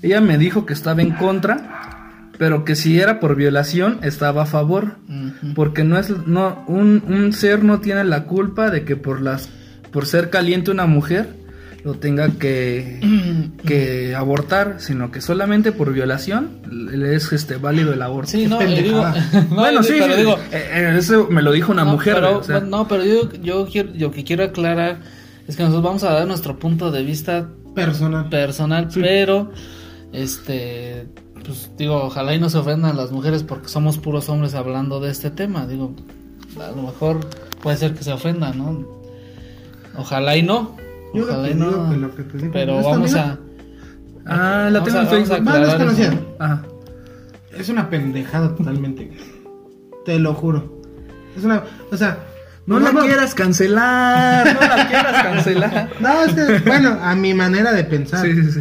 Ella 0.00 0.20
me 0.20 0.38
dijo 0.38 0.64
que 0.64 0.72
estaba 0.72 1.02
en 1.02 1.10
contra, 1.10 2.30
pero 2.38 2.64
que 2.64 2.76
si 2.76 3.00
era 3.00 3.18
por 3.18 3.34
violación 3.34 3.98
estaba 4.02 4.44
a 4.44 4.46
favor. 4.46 4.98
Porque 5.56 5.82
no 5.82 5.98
es 5.98 6.10
no 6.28 6.64
un, 6.68 7.02
un 7.08 7.32
ser 7.32 7.64
no 7.64 7.80
tiene 7.80 8.04
la 8.04 8.26
culpa 8.26 8.70
de 8.70 8.84
que 8.84 8.94
por 8.94 9.22
las 9.22 9.48
por 9.90 10.06
ser 10.06 10.30
caliente 10.30 10.70
una 10.70 10.86
mujer 10.86 11.34
lo 11.84 11.94
tenga 11.94 12.30
que, 12.30 12.98
que 13.66 14.14
abortar, 14.14 14.76
sino 14.78 15.10
que 15.12 15.20
solamente 15.20 15.70
por 15.70 15.92
violación 15.92 16.62
le 16.70 17.14
es 17.14 17.30
este 17.32 17.56
válido 17.56 17.92
el 17.92 18.00
aborto. 18.00 18.32
Sí, 18.32 18.46
no, 18.46 18.58
digo, 18.58 19.02
no, 19.02 19.44
bueno, 19.54 19.82
sí, 19.82 19.92
pero 19.98 20.14
sí, 20.14 20.20
digo, 20.20 20.38
eh, 20.50 20.70
eh, 20.72 20.94
eso 20.98 21.28
me 21.30 21.42
lo 21.42 21.52
dijo 21.52 21.70
una 21.70 21.84
no, 21.84 21.92
mujer. 21.92 22.14
pero, 22.14 22.38
o 22.38 22.42
sea, 22.42 22.60
no, 22.60 22.88
pero 22.88 23.04
yo, 23.04 23.30
yo 23.34 23.66
quiero, 23.66 23.90
lo 23.94 24.10
que 24.10 24.24
quiero 24.24 24.44
aclarar 24.44 25.00
es 25.46 25.56
que 25.56 25.62
nosotros 25.62 25.84
vamos 25.84 26.04
a 26.04 26.12
dar 26.12 26.26
nuestro 26.26 26.58
punto 26.58 26.90
de 26.90 27.02
vista 27.02 27.48
Personal. 27.74 28.30
personal, 28.30 28.88
pero 28.94 29.52
este 30.12 31.06
pues 31.44 31.70
digo, 31.76 32.04
ojalá 32.04 32.34
y 32.34 32.40
no 32.40 32.48
se 32.48 32.56
ofendan 32.56 32.96
las 32.96 33.12
mujeres 33.12 33.42
porque 33.42 33.68
somos 33.68 33.98
puros 33.98 34.30
hombres 34.30 34.54
hablando 34.54 35.00
de 35.00 35.10
este 35.10 35.30
tema, 35.30 35.66
digo, 35.66 35.94
a 36.58 36.70
lo 36.74 36.82
mejor 36.84 37.20
puede 37.62 37.76
ser 37.76 37.92
que 37.94 38.02
se 38.02 38.12
ofendan, 38.12 38.56
¿no? 38.56 38.88
Ojalá 39.98 40.36
y 40.36 40.42
no. 40.42 40.76
Yo 41.14 41.24
lo 41.26 41.32
Ojalá 41.32 41.48
que 41.48 41.54
digo 41.54 41.90
que 41.90 41.96
lo 41.96 42.14
que 42.16 42.22
te 42.24 42.38
digo, 42.38 42.50
pero 42.52 42.78
¿esta 42.80 42.90
vamos 42.90 43.14
amiga? 43.14 43.38
a 44.26 44.64
Ah, 44.66 44.70
la 44.70 44.80
vamos 44.80 44.84
tengo 44.84 44.98
a- 44.98 45.02
en 45.02 45.06
vamos 45.10 45.30
a 45.30 45.34
Facebook. 45.34 45.54
Eso. 45.54 45.66
desconocida. 45.78 46.20
Ajá. 46.38 46.62
Es 47.56 47.68
una 47.68 47.90
pendejada 47.90 48.54
totalmente. 48.56 49.10
Te 50.04 50.18
lo 50.18 50.34
juro. 50.34 50.82
Es 51.36 51.44
una. 51.44 51.62
O 51.90 51.96
sea. 51.96 52.18
No 52.66 52.80
la 52.80 52.92
quieras 52.92 53.34
cancelar, 53.34 54.54
no 54.54 54.60
la 54.60 54.88
quieras 54.88 55.22
cancelar. 55.22 55.90
No, 56.00 56.22
es 56.22 56.32
que, 56.32 56.58
bueno, 56.66 56.98
a 57.02 57.14
mi 57.14 57.34
manera 57.34 57.72
de 57.72 57.84
pensar. 57.84 58.22
Sí, 58.24 58.34
sí, 58.42 58.52
sí. 58.52 58.60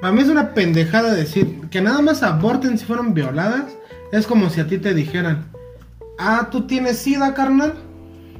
Para 0.00 0.12
mí 0.12 0.20
es 0.22 0.28
una 0.28 0.54
pendejada 0.54 1.12
decir 1.12 1.62
que 1.70 1.80
nada 1.80 2.00
más 2.02 2.22
aborten 2.22 2.78
si 2.78 2.84
fueron 2.84 3.14
violadas. 3.14 3.64
Es 4.12 4.28
como 4.28 4.48
si 4.50 4.60
a 4.60 4.68
ti 4.68 4.78
te 4.78 4.94
dijeran: 4.94 5.46
Ah, 6.20 6.48
tú 6.52 6.68
tienes 6.68 6.98
sida, 6.98 7.34
carnal. 7.34 7.74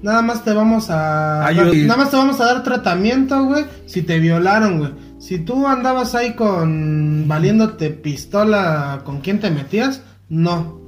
Nada 0.03 0.23
más 0.23 0.45
te 0.45 0.53
vamos 0.53 0.91
a. 0.91 1.47
Ah, 1.47 1.53
dar- 1.53 1.75
Nada 1.75 1.97
más 1.97 2.11
te 2.11 2.17
vamos 2.17 2.41
a 2.41 2.45
dar 2.47 2.63
tratamiento, 2.63 3.45
güey. 3.45 3.65
Si 3.87 4.03
te 4.03 4.19
violaron, 4.21 4.79
güey. 4.79 4.93
Si 5.19 5.39
tú 5.39 5.67
andabas 5.67 6.15
ahí 6.15 6.35
con. 6.35 7.25
valiéndote 7.27 7.91
pistola 7.91 9.01
con 9.05 9.21
quién 9.21 9.41
te 9.41 9.51
metías, 9.51 10.03
no. 10.29 10.81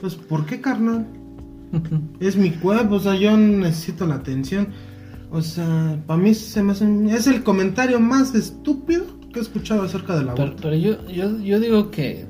Pues, 0.00 0.14
¿por 0.16 0.46
qué, 0.46 0.60
carnal? 0.60 1.06
Es 2.20 2.36
mi 2.36 2.50
cuerpo, 2.50 2.96
o 2.96 3.00
sea, 3.00 3.14
yo 3.14 3.36
necesito 3.36 4.06
la 4.06 4.16
atención. 4.16 4.68
O 5.30 5.40
sea, 5.42 5.96
para 6.08 6.18
mí 6.20 6.34
se 6.34 6.60
me 6.62 6.72
hace 6.72 6.86
es 7.14 7.28
el 7.28 7.44
comentario 7.44 8.00
más 8.00 8.34
estúpido 8.34 9.04
que 9.32 9.38
he 9.38 9.42
escuchado 9.42 9.82
acerca 9.84 10.16
del 10.16 10.26
Pero, 10.26 10.42
aborto. 10.42 10.62
pero 10.62 10.74
yo, 10.74 11.06
yo, 11.06 11.38
yo 11.38 11.60
digo 11.60 11.90
que 11.92 12.26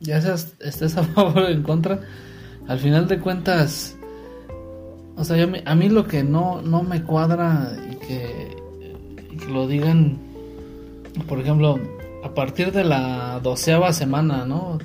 ya 0.00 0.18
seas, 0.22 0.54
estés 0.60 0.96
a 0.96 1.02
favor 1.04 1.38
o 1.40 1.48
en 1.48 1.62
contra, 1.62 2.00
al 2.68 2.78
final 2.78 3.06
de 3.06 3.18
cuentas, 3.18 3.98
o 5.20 5.24
sea, 5.24 5.36
yo 5.36 5.46
a 5.64 5.74
mí 5.74 5.88
lo 5.88 6.06
que 6.06 6.22
no, 6.24 6.62
no 6.62 6.82
me 6.82 7.02
cuadra 7.02 7.72
y 7.92 7.96
que, 8.06 8.56
y 9.32 9.36
que 9.36 9.46
lo 9.46 9.66
digan, 9.68 10.18
por 11.28 11.38
ejemplo, 11.40 11.78
a 12.24 12.34
partir 12.34 12.72
de 12.72 12.84
la 12.84 13.40
doceava 13.42 13.92
semana, 13.92 14.44
¿no? 14.46 14.78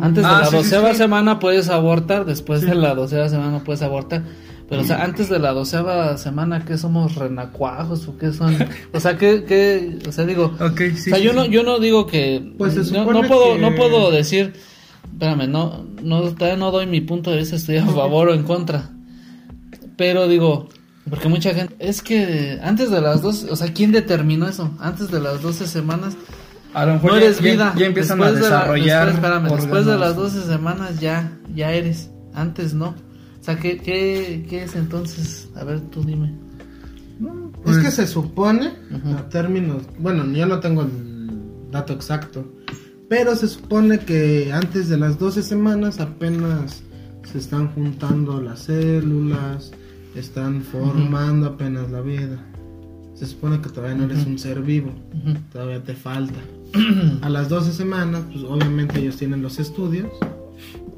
Antes 0.00 0.24
Ah, 0.24 0.34
de 0.36 0.40
la 0.40 0.46
sí, 0.46 0.56
doceava 0.56 0.92
sí. 0.92 0.98
semana 0.98 1.38
puedes 1.40 1.68
abortar, 1.68 2.24
después 2.24 2.60
de 2.62 2.74
la 2.74 2.94
doceava 2.94 3.28
semana 3.28 3.62
puedes 3.64 3.82
abortar. 3.82 4.22
Pero, 4.68 4.82
o 4.82 4.84
sea, 4.84 5.02
antes 5.02 5.28
de 5.28 5.40
la 5.40 5.50
doceava 5.52 6.16
semana, 6.16 6.64
¿qué 6.64 6.78
somos 6.78 7.16
renacuajos 7.16 8.06
o 8.06 8.16
qué 8.16 8.32
son? 8.32 8.56
O 8.92 9.00
sea, 9.00 9.18
¿qué, 9.18 9.42
qué? 9.42 9.98
O 10.08 10.12
sea, 10.12 10.24
digo, 10.26 10.54
Ok, 10.60 10.80
sí. 10.94 11.10
o 11.10 11.16
sea, 11.16 11.18
yo 11.18 11.32
no, 11.32 11.44
yo 11.44 11.64
no 11.64 11.80
digo 11.80 12.06
que 12.06 12.52
Pues 12.56 12.74
se 12.74 12.92
no, 12.94 13.04
no 13.12 13.22
puedo, 13.22 13.54
que- 13.54 13.58
no 13.60 13.74
puedo 13.74 14.12
decir, 14.12 14.52
espérame, 15.12 15.48
no, 15.50 15.84
no, 16.04 16.20
todavía 16.34 16.56
no 16.56 16.70
doy 16.70 16.86
mi 16.86 17.00
punto 17.00 17.32
de 17.32 17.38
vista, 17.38 17.56
estoy 17.56 17.78
a 17.78 17.86
favor 18.00 18.28
o 18.28 18.34
en 18.34 18.44
contra. 18.44 18.90
Pero 20.00 20.26
digo, 20.28 20.66
porque 21.10 21.28
mucha 21.28 21.52
gente, 21.52 21.76
es 21.78 22.00
que 22.00 22.58
antes 22.62 22.90
de 22.90 23.02
las 23.02 23.20
dos, 23.20 23.44
o 23.50 23.54
sea, 23.54 23.70
¿quién 23.74 23.92
determinó 23.92 24.48
eso? 24.48 24.70
Antes 24.80 25.10
de 25.10 25.20
las 25.20 25.42
12 25.42 25.66
semanas, 25.66 26.16
A 26.72 26.86
lo 26.86 26.94
mejor 26.94 27.10
no 27.10 27.16
eres 27.18 27.38
ya- 27.38 27.42
vida. 27.52 27.74
ya 27.76 27.84
empiezan 27.84 28.18
Después 28.18 28.30
a 28.30 28.34
de 28.36 28.40
la- 28.50 28.56
desarrollar 28.60 29.06
después, 29.12 29.24
espérame, 29.34 29.56
después 29.60 29.84
de 29.84 29.98
las 29.98 30.16
12 30.16 30.40
semanas 30.46 30.98
ya, 31.00 31.38
ya 31.54 31.72
eres. 31.72 32.08
Antes 32.32 32.72
no. 32.72 32.88
O 32.88 33.44
sea, 33.44 33.58
¿qué, 33.58 33.76
qué, 33.76 34.46
qué 34.48 34.62
es 34.64 34.74
entonces? 34.74 35.50
A 35.54 35.64
ver, 35.64 35.80
tú 35.90 36.02
dime. 36.02 36.32
Es 37.66 37.76
que 37.76 37.82
Pues- 37.82 37.94
se 37.94 38.06
supone, 38.06 38.72
a 39.18 39.28
términos, 39.28 39.82
bueno, 39.98 40.24
yo 40.32 40.46
no 40.46 40.60
tengo 40.60 40.80
el 40.80 41.30
dato 41.70 41.92
exacto, 41.92 42.50
pero 43.10 43.36
se 43.36 43.48
supone 43.48 43.98
que 43.98 44.50
antes 44.50 44.88
de 44.88 44.96
las 44.96 45.18
12 45.18 45.42
semanas 45.42 46.00
apenas 46.00 46.82
se 47.30 47.36
están 47.36 47.68
juntando 47.74 48.40
las 48.40 48.60
células, 48.60 49.72
están 50.14 50.62
formando 50.62 51.46
apenas 51.46 51.90
la 51.90 52.00
vida. 52.00 52.38
Se 53.14 53.26
supone 53.26 53.60
que 53.60 53.68
todavía 53.68 53.96
no 53.96 54.04
eres 54.04 54.20
Ujú. 54.22 54.30
un 54.30 54.38
ser 54.38 54.60
vivo, 54.62 54.90
Ujú. 55.24 55.36
todavía 55.52 55.82
te 55.82 55.94
falta. 55.94 56.38
A 57.22 57.28
las 57.28 57.48
12 57.48 57.72
semanas, 57.72 58.22
pues 58.32 58.44
obviamente 58.44 58.98
ellos 59.00 59.16
tienen 59.16 59.42
los 59.42 59.58
estudios 59.58 60.08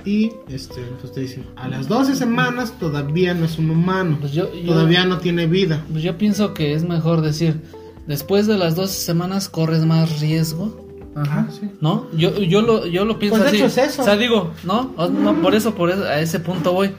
y 0.05 0.33
este, 0.49 0.81
entonces 0.83 1.13
te 1.13 1.21
dicen, 1.21 1.45
a 1.57 1.69
las 1.69 1.89
12 1.89 2.15
semanas 2.17 2.73
todavía 2.79 3.35
no 3.35 3.45
es 3.45 3.59
un 3.59 3.71
humano, 3.71 4.19
Pues 4.21 4.33
yo- 4.33 4.53
yo- 4.55 4.73
todavía 4.73 5.05
no 5.07 5.19
tiene 5.19 5.47
vida. 5.47 5.85
Pues 5.91 6.03
yo 6.03 6.19
pienso 6.19 6.55
que 6.55 6.75
es 6.75 6.85
mejor 6.85 7.21
decir, 7.23 7.61
después 8.07 8.47
de 8.47 8.59
las 8.59 8.75
12 8.77 8.95
semanas 9.01 9.49
corres 9.49 9.85
más 9.87 10.21
riesgo. 10.21 10.81
Ajá. 11.15 11.47
Sí. 11.51 11.71
¿No? 11.81 12.07
Yo, 12.17 12.37
yo, 12.39 12.63
lo, 12.63 12.87
yo 12.87 13.05
lo 13.05 13.19
pienso 13.19 13.37
Pues, 13.39 13.43
de 13.45 13.49
así. 13.49 13.57
hecho, 13.59 13.67
es 13.67 13.93
eso. 13.93 14.03
O 14.03 14.05
sea, 14.05 14.17
digo, 14.17 14.51
¿no? 14.65 14.93
No, 15.11 15.35
por 15.43 15.55
eso, 15.55 15.75
por 15.75 15.91
eso, 15.91 16.03
a 16.05 16.19
ese 16.21 16.41
punto 16.41 16.73
voy. 16.73 16.91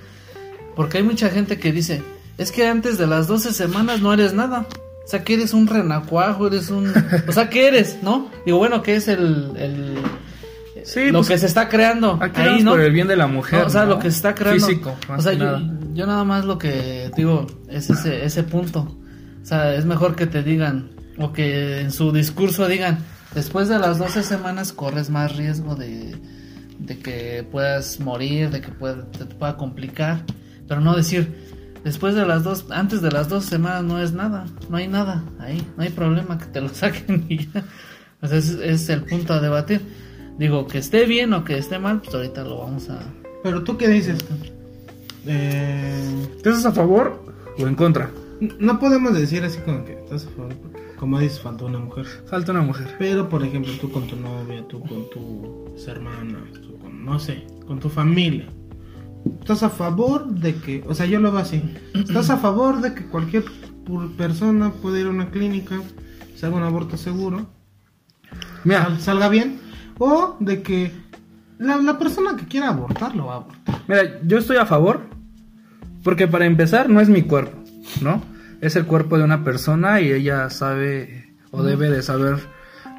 Porque 0.75 0.97
hay 0.97 1.03
mucha 1.03 1.29
gente 1.29 1.59
que 1.59 1.71
dice, 1.71 2.01
es 2.37 2.51
que 2.51 2.67
antes 2.67 2.97
de 2.97 3.07
las 3.07 3.27
12 3.27 3.53
semanas 3.53 4.01
no 4.01 4.13
eres 4.13 4.33
nada. 4.33 4.67
O 5.05 5.07
sea, 5.07 5.23
que 5.23 5.33
eres 5.33 5.53
un 5.53 5.67
renacuajo, 5.67 6.47
eres 6.47 6.69
un... 6.69 6.91
O 7.27 7.31
sea, 7.31 7.49
¿qué 7.49 7.67
eres, 7.67 7.97
no? 8.01 8.29
Digo, 8.45 8.57
bueno, 8.57 8.81
¿qué 8.81 8.95
es 8.95 9.07
el... 9.07 9.51
el 9.57 9.97
Sí, 10.83 11.11
lo 11.11 11.19
pues, 11.19 11.29
que 11.29 11.37
se 11.37 11.45
está 11.45 11.69
creando 11.69 12.19
Aquí 12.21 12.41
ahí, 12.41 12.61
¿no? 12.61 12.71
por 12.71 12.81
el 12.81 12.91
bien 12.91 13.07
de 13.07 13.15
la 13.15 13.27
mujer. 13.27 13.61
No, 13.61 13.67
o 13.67 13.69
sea, 13.69 13.83
¿no? 13.83 13.91
lo 13.91 13.99
que 13.99 14.11
se 14.11 14.17
está 14.17 14.35
creando. 14.35 14.65
Físico, 14.65 14.95
más 15.07 15.19
o 15.19 15.21
sea, 15.21 15.31
que 15.31 15.37
yo, 15.37 15.45
nada. 15.45 15.61
yo 15.93 16.07
nada 16.07 16.23
más 16.25 16.43
lo 16.43 16.57
que 16.57 17.09
digo 17.15 17.47
es 17.69 17.89
ese, 17.89 18.25
ese 18.25 18.43
punto. 18.43 18.97
O 19.41 19.45
sea, 19.45 19.75
es 19.75 19.85
mejor 19.85 20.15
que 20.15 20.27
te 20.27 20.43
digan, 20.43 20.89
o 21.17 21.31
que 21.31 21.79
en 21.79 21.91
su 21.91 22.11
discurso 22.11 22.67
digan, 22.67 22.99
después 23.33 23.69
de 23.69 23.79
las 23.79 23.97
12 23.97 24.23
semanas 24.23 24.73
corres 24.73 25.09
más 25.09 25.35
riesgo 25.35 25.75
de, 25.75 26.17
de 26.79 26.99
que 26.99 27.47
puedas 27.49 27.99
morir, 27.99 28.49
de 28.49 28.61
que 28.61 28.69
pueda, 28.69 29.05
te 29.11 29.25
pueda 29.25 29.55
complicar. 29.57 30.23
Pero 30.67 30.81
no 30.81 30.95
decir, 30.95 31.33
después 31.83 32.15
de 32.15 32.25
las 32.25 32.43
dos, 32.43 32.65
antes 32.69 33.01
de 33.01 33.11
las 33.11 33.29
12 33.29 33.49
semanas 33.49 33.83
no 33.83 34.01
es 34.01 34.13
nada, 34.13 34.45
no 34.69 34.77
hay 34.77 34.87
nada 34.87 35.23
ahí, 35.39 35.65
no 35.77 35.83
hay 35.83 35.89
problema 35.89 36.37
que 36.37 36.45
te 36.45 36.61
lo 36.61 36.69
saquen 36.73 37.25
y 37.29 37.47
ya. 37.47 37.65
O 38.21 38.27
sea, 38.27 38.37
ese 38.37 38.69
es 38.69 38.89
el 38.89 39.03
punto 39.03 39.33
a 39.33 39.41
debatir. 39.41 39.81
Digo, 40.37 40.67
que 40.67 40.79
esté 40.79 41.05
bien 41.05 41.33
o 41.33 41.43
que 41.43 41.57
esté 41.57 41.77
mal, 41.77 42.01
pues 42.01 42.15
ahorita 42.15 42.43
lo 42.43 42.59
vamos 42.59 42.89
a... 42.89 42.99
Pero 43.43 43.63
tú 43.63 43.77
qué 43.77 43.87
dices? 43.87 44.17
Eh, 45.27 46.27
¿Estás 46.37 46.65
a 46.65 46.71
favor 46.71 47.23
o 47.57 47.67
en 47.67 47.75
contra? 47.75 48.09
no 48.59 48.79
podemos 48.79 49.13
decir 49.13 49.43
así 49.43 49.59
como 49.59 49.85
que 49.85 49.93
estás 49.93 50.25
a 50.25 50.29
favor, 50.31 50.53
como 50.97 51.19
dices, 51.19 51.39
falta 51.39 51.65
una 51.65 51.79
mujer. 51.79 52.05
Falta 52.27 52.51
una 52.51 52.61
mujer. 52.61 52.95
Pero, 52.97 53.27
por 53.27 53.43
ejemplo, 53.43 53.73
tú 53.79 53.91
con 53.91 54.07
tu 54.07 54.15
novia, 54.15 54.65
tú 54.67 54.81
con 54.81 55.09
tus 55.09 55.87
hermanas, 55.87 56.43
tú 56.61 56.77
con, 56.77 57.03
no 57.03 57.19
sé, 57.19 57.45
con 57.67 57.79
tu 57.79 57.89
familia. 57.89 58.47
¿Estás 59.39 59.63
a 59.63 59.69
favor 59.69 60.27
de 60.27 60.55
que, 60.55 60.83
o 60.87 60.93
sea, 60.93 61.05
yo 61.05 61.19
lo 61.19 61.31
veo 61.31 61.41
así, 61.41 61.61
¿estás 61.93 62.29
a 62.29 62.37
favor 62.37 62.81
de 62.81 62.93
que 62.93 63.05
cualquier 63.07 63.43
persona 64.17 64.71
pueda 64.71 64.99
ir 64.99 65.07
a 65.07 65.09
una 65.09 65.29
clínica, 65.31 65.75
se 66.35 66.45
haga 66.45 66.55
un 66.55 66.63
aborto 66.63 66.97
seguro, 66.97 67.47
Mira, 68.63 68.83
sal- 68.83 68.99
salga 69.01 69.29
bien? 69.29 69.59
O 69.99 70.37
de 70.39 70.61
que 70.63 70.91
la, 71.59 71.77
la 71.77 71.99
persona 71.99 72.35
que 72.37 72.45
quiera 72.47 72.69
abortar 72.69 73.15
lo 73.15 73.25
va 73.27 73.33
a 73.33 73.37
abortar. 73.37 73.81
mira, 73.87 74.19
yo 74.25 74.37
estoy 74.37 74.57
a 74.57 74.65
favor 74.65 75.01
porque 76.03 76.27
para 76.27 76.45
empezar 76.45 76.89
no 76.89 76.99
es 77.01 77.09
mi 77.09 77.21
cuerpo, 77.23 77.57
¿no? 78.01 78.21
Es 78.61 78.75
el 78.75 78.85
cuerpo 78.85 79.17
de 79.17 79.23
una 79.25 79.43
persona 79.43 79.99
y 80.01 80.11
ella 80.11 80.49
sabe 80.49 81.35
o 81.51 81.63
debe 81.63 81.89
de 81.89 82.01
saber 82.01 82.37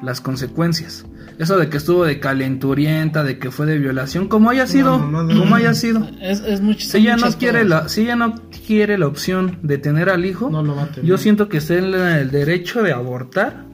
las 0.01 0.21
consecuencias. 0.21 1.05
Eso 1.39 1.57
de 1.57 1.69
que 1.69 1.77
estuvo 1.77 2.05
de 2.05 2.19
calenturienta, 2.19 3.23
de 3.23 3.37
que 3.39 3.51
fue 3.51 3.65
de 3.65 3.77
violación, 3.77 4.27
como 4.27 4.49
haya 4.49 4.67
sido, 4.67 4.97
no, 4.99 5.23
no. 5.23 5.39
como 5.39 5.55
haya 5.55 5.73
sido. 5.73 6.07
Es, 6.21 6.39
es 6.41 6.61
mucho, 6.61 6.87
Si 6.87 6.97
ella 6.99 7.17
no 7.17 7.27
quiere 7.33 7.63
cosas. 7.63 7.69
la, 7.83 7.89
si 7.89 8.01
ella 8.03 8.15
no 8.15 8.35
quiere 8.65 8.97
la 8.97 9.07
opción 9.07 9.59
de 9.63 9.77
tener 9.77 10.09
al 10.09 10.25
hijo, 10.25 10.49
No 10.49 10.63
lo 10.63 10.75
va 10.75 10.83
a 10.83 10.87
tener. 10.91 11.05
yo 11.09 11.17
siento 11.17 11.49
que 11.49 11.57
está 11.57 11.75
en 11.75 11.93
el 11.93 12.31
derecho 12.31 12.83
de 12.83 12.93
abortar 12.93 13.65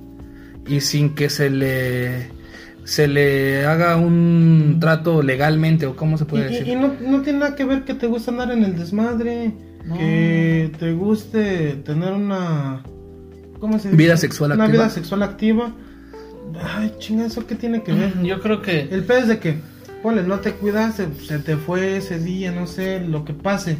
y 0.67 0.79
sin 0.81 1.13
que 1.15 1.29
se 1.29 1.49
le 1.49 2.29
se 2.83 3.07
le 3.07 3.65
haga 3.65 3.95
un 3.95 4.77
trato 4.79 5.21
legalmente 5.21 5.85
o 5.85 5.95
cómo 5.95 6.17
se 6.17 6.23
Y, 6.23 6.27
puede 6.27 6.49
y- 6.49 6.53
decir. 6.53 6.67
y 6.67 6.75
no, 6.75 6.93
no 7.07 7.21
tiene 7.21 7.39
nada 7.39 7.55
que 7.55 7.63
ver 7.63 7.83
que 7.83 7.93
te 7.93 8.07
guste 8.07 8.31
andar 8.31 8.51
en 8.51 8.63
el 8.63 8.75
desmadre, 8.75 9.53
No. 9.85 9.97
que 9.97 10.71
te 10.79 10.91
guste 10.93 11.75
tener 11.85 12.11
una... 12.13 12.81
¿Cómo 13.59 13.77
se 13.77 13.89
dice? 13.89 13.97
Vida 13.97 14.17
sexual 14.17 14.53
una 14.53 14.63
activa. 14.65 14.83
vida 14.85 14.89
sexual 14.93 15.21
activa. 15.21 15.71
Ay, 16.63 16.93
chinga, 16.99 17.25
¿eso 17.25 17.45
qué 17.47 17.55
tiene 17.55 17.83
que 17.83 17.93
ver? 17.93 18.21
Yo 18.23 18.39
creo 18.41 18.61
que 18.61 18.81
El 18.91 19.03
pez 19.03 19.27
de 19.27 19.39
que, 19.39 19.59
ponle, 20.03 20.23
no 20.23 20.39
te 20.39 20.53
cuidas, 20.53 20.95
se, 20.95 21.13
se 21.15 21.39
te 21.39 21.57
fue 21.57 21.97
ese 21.97 22.19
día, 22.19 22.51
no 22.51 22.67
sé, 22.67 22.99
lo 22.99 23.23
que 23.25 23.33
pase. 23.33 23.77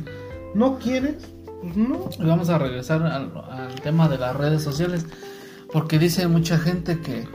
¿No 0.56 0.78
quieres? 0.80 1.16
Pues 1.62 1.78
no. 1.78 2.10
vamos 2.20 2.50
a 2.50 2.58
regresar 2.58 3.04
al, 3.04 3.32
al 3.50 3.76
tema 3.82 4.08
de 4.10 4.18
las 4.18 4.36
redes 4.36 4.64
sociales. 4.64 5.06
Porque 5.72 6.00
dice 6.00 6.28
mucha 6.28 6.58
gente 6.58 7.00
que, 7.00 7.26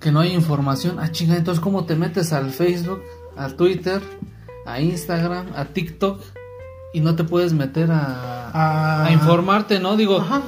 que 0.00 0.12
no 0.12 0.20
hay 0.20 0.32
información. 0.32 0.98
Ah, 0.98 1.10
chinga, 1.10 1.36
entonces, 1.36 1.62
¿cómo 1.62 1.84
te 1.86 1.96
metes 1.96 2.32
al 2.32 2.50
Facebook, 2.50 3.00
a 3.36 3.48
Twitter, 3.48 4.02
a 4.66 4.80
Instagram, 4.80 5.46
a 5.56 5.66
TikTok 5.66 6.20
y 6.92 7.00
no 7.00 7.14
te 7.16 7.24
puedes 7.24 7.52
meter 7.52 7.90
a, 7.90 8.50
Ah. 8.52 9.06
a 9.06 9.12
informarte, 9.12 9.78
¿no? 9.80 9.96
Digo, 9.96 10.18
Ajá. 10.18 10.42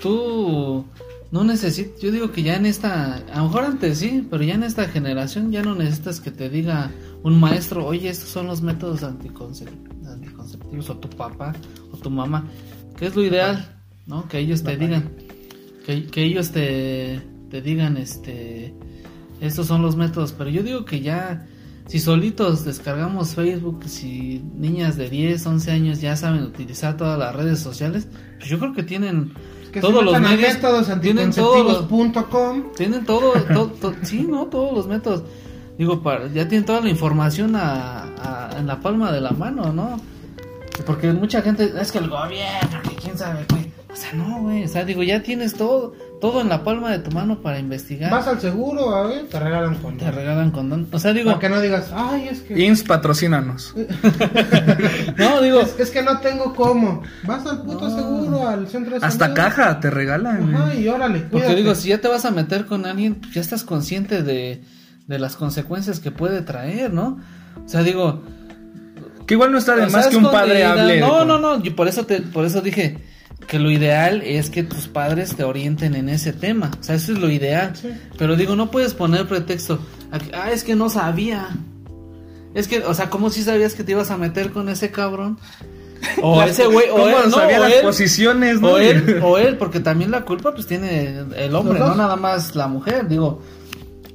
tú 0.00 0.84
no 1.32 1.44
necesitas, 1.44 2.00
yo 2.00 2.12
digo 2.12 2.30
que 2.30 2.42
ya 2.42 2.56
en 2.56 2.66
esta, 2.66 3.16
a 3.16 3.38
lo 3.38 3.44
mejor 3.44 3.64
antes 3.64 3.98
sí, 3.98 4.26
pero 4.30 4.44
ya 4.44 4.54
en 4.54 4.62
esta 4.62 4.86
generación 4.86 5.50
ya 5.50 5.62
no 5.62 5.74
necesitas 5.74 6.20
que 6.20 6.30
te 6.30 6.50
diga 6.50 6.90
un 7.22 7.40
maestro, 7.40 7.86
oye, 7.86 8.10
estos 8.10 8.28
son 8.28 8.46
los 8.46 8.60
métodos 8.60 9.02
anticoncep- 9.02 10.06
anticonceptivos, 10.06 10.90
o 10.90 10.96
tu 10.98 11.08
papá, 11.08 11.54
o 11.90 11.96
tu 11.96 12.10
mamá, 12.10 12.44
que 12.98 13.06
es 13.06 13.16
lo 13.16 13.24
ideal, 13.24 13.66
¿no? 14.06 14.28
Que 14.28 14.40
ellos 14.40 14.62
te 14.62 14.76
digan, 14.76 15.10
que, 15.86 16.04
que 16.06 16.22
ellos 16.22 16.50
te, 16.50 17.22
te 17.50 17.62
digan, 17.62 17.96
este, 17.96 18.74
estos 19.40 19.66
son 19.66 19.80
los 19.80 19.96
métodos, 19.96 20.32
pero 20.32 20.50
yo 20.50 20.62
digo 20.62 20.84
que 20.84 21.00
ya, 21.00 21.46
si 21.86 21.98
solitos 21.98 22.66
descargamos 22.66 23.34
Facebook, 23.34 23.84
si 23.86 24.42
niñas 24.54 24.98
de 24.98 25.08
10, 25.08 25.46
11 25.46 25.70
años 25.70 26.00
ya 26.02 26.14
saben 26.14 26.42
utilizar 26.42 26.98
todas 26.98 27.18
las 27.18 27.34
redes 27.34 27.58
sociales, 27.58 28.06
pues 28.36 28.50
yo 28.50 28.58
creo 28.58 28.74
que 28.74 28.82
tienen 28.82 29.32
Que 29.72 29.80
todos 29.80 30.04
los 30.04 30.20
medios, 30.20 30.54
métodos 30.54 30.86
tienen 31.00 31.30
todos 31.32 31.64
los, 31.64 31.76
anticonceptivos.com. 31.82 32.62
tienen 32.76 33.04
todo, 33.06 33.32
to- 33.32 33.68
to- 33.80 33.94
sí, 34.02 34.26
¿no? 34.28 34.46
Todos 34.46 34.72
los 34.74 34.86
métodos. 34.86 35.22
Digo, 35.78 36.02
para, 36.02 36.26
ya 36.28 36.46
tienen 36.46 36.64
toda 36.66 36.80
la 36.82 36.90
información 36.90 37.56
a- 37.56 38.04
a- 38.50 38.50
en 38.58 38.66
la 38.66 38.80
palma 38.80 39.10
de 39.10 39.20
la 39.22 39.30
mano, 39.30 39.72
¿no? 39.72 39.98
Porque 40.86 41.12
mucha 41.12 41.42
gente, 41.42 41.72
es 41.80 41.90
que 41.92 41.98
el 41.98 42.08
gobierno, 42.08 42.82
que 42.88 42.94
quién 42.96 43.16
sabe, 43.16 43.44
güey. 43.50 43.70
O 43.92 43.96
sea, 43.96 44.12
no, 44.14 44.40
güey. 44.42 44.64
O 44.64 44.68
sea, 44.68 44.84
digo, 44.84 45.02
ya 45.02 45.22
tienes 45.22 45.54
todo, 45.54 45.94
todo 46.22 46.40
en 46.40 46.48
la 46.48 46.62
palma 46.62 46.90
de 46.92 47.00
tu 47.00 47.10
mano 47.10 47.42
para 47.42 47.58
investigar. 47.58 48.08
Vas 48.10 48.28
al 48.28 48.40
seguro, 48.40 48.94
a 48.94 49.08
ver, 49.08 49.26
te 49.28 49.40
regalan 49.40 49.74
con 49.74 49.98
Te 49.98 50.08
regalan 50.10 50.52
condón. 50.52 50.86
O 50.92 50.98
sea, 51.00 51.12
digo, 51.12 51.30
Para 51.30 51.40
que 51.40 51.48
no 51.48 51.60
digas, 51.60 51.90
ay, 51.92 52.28
es 52.30 52.40
que... 52.42 52.62
INS 52.64 52.84
patrocínanos. 52.84 53.74
no, 55.18 55.42
digo, 55.42 55.60
Es, 55.60 55.74
es 55.80 55.90
que 55.90 56.02
no 56.02 56.18
tengo 56.20 56.54
cómo. 56.54 57.02
Vas 57.24 57.44
al 57.46 57.62
puto 57.62 57.90
seguro, 57.94 58.48
al 58.48 58.68
centro 58.68 58.98
de 58.98 59.04
Hasta 59.04 59.24
salud. 59.26 59.34
caja 59.36 59.80
te 59.80 59.90
regalan. 59.90 60.54
Ajá, 60.54 60.74
y 60.74 60.86
órale, 60.88 61.18
porque 61.20 61.30
cuídate. 61.46 61.54
digo, 61.56 61.74
si 61.74 61.88
ya 61.88 61.98
te 61.98 62.06
vas 62.08 62.24
a 62.24 62.30
meter 62.30 62.66
con 62.66 62.86
alguien, 62.86 63.20
ya 63.34 63.40
estás 63.40 63.64
consciente 63.64 64.22
de, 64.22 64.62
de 65.08 65.18
las 65.18 65.36
consecuencias 65.36 66.00
que 66.00 66.12
puede 66.12 66.42
traer, 66.42 66.92
¿no? 66.92 67.18
O 67.64 67.68
sea, 67.68 67.82
digo, 67.82 68.22
Que 69.26 69.34
igual 69.34 69.52
no 69.52 69.58
está 69.58 69.74
de 69.76 69.86
más 69.88 70.06
que 70.06 70.16
un 70.16 70.30
padre 70.30 70.64
hable. 70.64 71.00
No, 71.00 71.18
con- 71.18 71.28
no, 71.28 71.38
no, 71.38 71.62
yo 71.62 71.74
por 71.74 71.88
eso 71.88 72.06
te, 72.06 72.20
por 72.20 72.44
eso 72.44 72.60
dije 72.60 72.98
que 73.46 73.58
lo 73.58 73.70
ideal 73.70 74.22
es 74.22 74.50
que 74.50 74.62
tus 74.62 74.88
padres 74.88 75.34
te 75.36 75.44
orienten 75.44 75.94
en 75.94 76.08
ese 76.08 76.32
tema. 76.32 76.70
O 76.80 76.82
sea, 76.82 76.94
eso 76.94 77.12
es 77.12 77.18
lo 77.18 77.30
ideal. 77.30 77.74
Sí. 77.74 77.90
Pero 78.18 78.36
digo, 78.36 78.56
no 78.56 78.70
puedes 78.70 78.94
poner 78.94 79.26
pretexto. 79.26 79.78
Ah, 80.32 80.50
es 80.50 80.64
que 80.64 80.74
no 80.74 80.88
sabía. 80.88 81.48
Es 82.54 82.68
que, 82.68 82.80
o 82.80 82.94
sea, 82.94 83.08
¿cómo 83.10 83.30
si 83.30 83.42
sabías 83.42 83.74
que 83.74 83.84
te 83.84 83.92
ibas 83.92 84.10
a 84.10 84.16
meter 84.16 84.52
con 84.52 84.68
ese 84.68 84.90
cabrón? 84.90 85.38
O 86.22 86.42
ese 86.44 86.66
güey, 86.66 86.88
o 86.90 86.96
¿Cómo 86.96 87.08
él, 87.08 87.14
no, 87.26 87.30
sabía 87.30 87.58
o 87.58 87.62
las 87.62 87.72
él, 87.72 87.82
posiciones, 87.82 88.60
no? 88.60 88.72
o 88.72 88.78
él, 88.78 89.20
o 89.22 89.38
él, 89.38 89.56
porque 89.56 89.80
también 89.80 90.10
la 90.10 90.22
culpa 90.22 90.52
pues 90.52 90.66
tiene 90.66 91.24
el 91.36 91.54
hombre, 91.54 91.78
no 91.78 91.94
nada 91.94 92.16
más 92.16 92.54
la 92.54 92.68
mujer, 92.68 93.08
digo. 93.08 93.42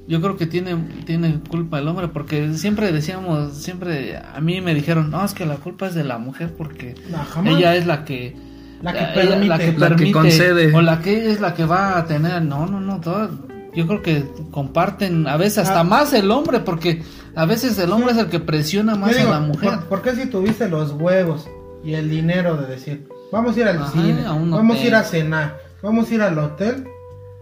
Yo 0.07 0.21
creo 0.21 0.37
que 0.37 0.45
tiene, 0.45 0.73
tiene 1.05 1.41
culpa 1.49 1.79
el 1.79 1.87
hombre, 1.89 2.07
porque 2.07 2.53
siempre 2.53 2.93
decíamos, 2.93 3.57
siempre 3.57 4.15
a 4.17 4.39
mí 4.39 4.61
me 4.61 4.73
dijeron, 4.73 5.11
no, 5.11 5.23
es 5.25 5.33
que 5.33 5.45
la 5.45 5.57
culpa 5.57 5.87
es 5.87 5.95
de 5.95 6.05
la 6.05 6.17
mujer 6.17 6.53
porque 6.57 6.95
No, 7.09 7.57
ella 7.57 7.75
es 7.75 7.85
la 7.85 8.05
que 8.05 8.33
La 8.81 8.93
que 8.93 9.05
permite. 9.13 9.47
la 9.47 9.57
que 9.57 9.65
La 9.71 9.73
que 9.73 9.73
permite, 9.95 10.11
concede. 10.11 10.73
o 10.75 10.81
la 10.81 11.01
que 11.01 11.31
es 11.31 11.39
la 11.41 11.53
que 11.53 11.65
va 11.65 11.97
a 11.97 12.05
tener, 12.05 12.41
no, 12.43 12.65
no, 12.67 12.79
no, 12.79 12.99
toda- 13.01 13.29
yo 13.75 13.85
creo 13.87 14.01
que 14.01 14.25
comparten 14.51 15.27
a 15.27 15.37
veces 15.37 15.59
hasta 15.59 15.81
Ah. 15.81 15.83
más 15.83 16.13
el 16.13 16.29
hombre, 16.31 16.59
porque 16.59 17.03
a 17.35 17.45
veces 17.45 17.77
el 17.79 17.91
hombre 17.91 18.11
es 18.11 18.17
el 18.17 18.27
que 18.27 18.39
presiona 18.39 18.95
más 18.95 19.15
digo, 19.15 19.29
a 19.29 19.33
la 19.33 19.39
mujer. 19.39 19.69
¿por, 19.71 19.83
por 19.85 20.01
qué 20.01 20.15
si 20.15 20.27
tuviste 20.27 20.67
los 20.69 20.91
huevos 20.93 21.47
y 21.83 21.93
el 21.93 22.09
dinero 22.09 22.57
de 22.57 22.67
decir, 22.67 23.07
vamos 23.31 23.55
a 23.55 23.59
ir 23.59 23.67
al 23.67 23.77
Ajá, 23.77 23.91
cine, 23.91 24.25
a 24.25 24.31
vamos 24.33 24.77
a 24.77 24.83
ir 24.83 24.95
a 24.95 25.03
cenar, 25.03 25.59
vamos 25.81 26.09
a 26.09 26.13
ir 26.13 26.21
al 26.21 26.37
hotel? 26.39 26.87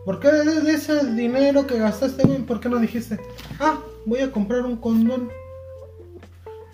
¿Por 0.05 0.19
qué 0.19 0.29
de 0.31 0.71
ese 0.73 1.05
dinero 1.13 1.65
que 1.65 1.79
gastaste, 1.79 2.27
por 2.47 2.59
qué 2.59 2.69
no 2.69 2.77
dijiste, 2.77 3.19
ah, 3.59 3.77
voy 4.05 4.19
a 4.19 4.31
comprar 4.31 4.61
un 4.61 4.75
condón? 4.77 5.29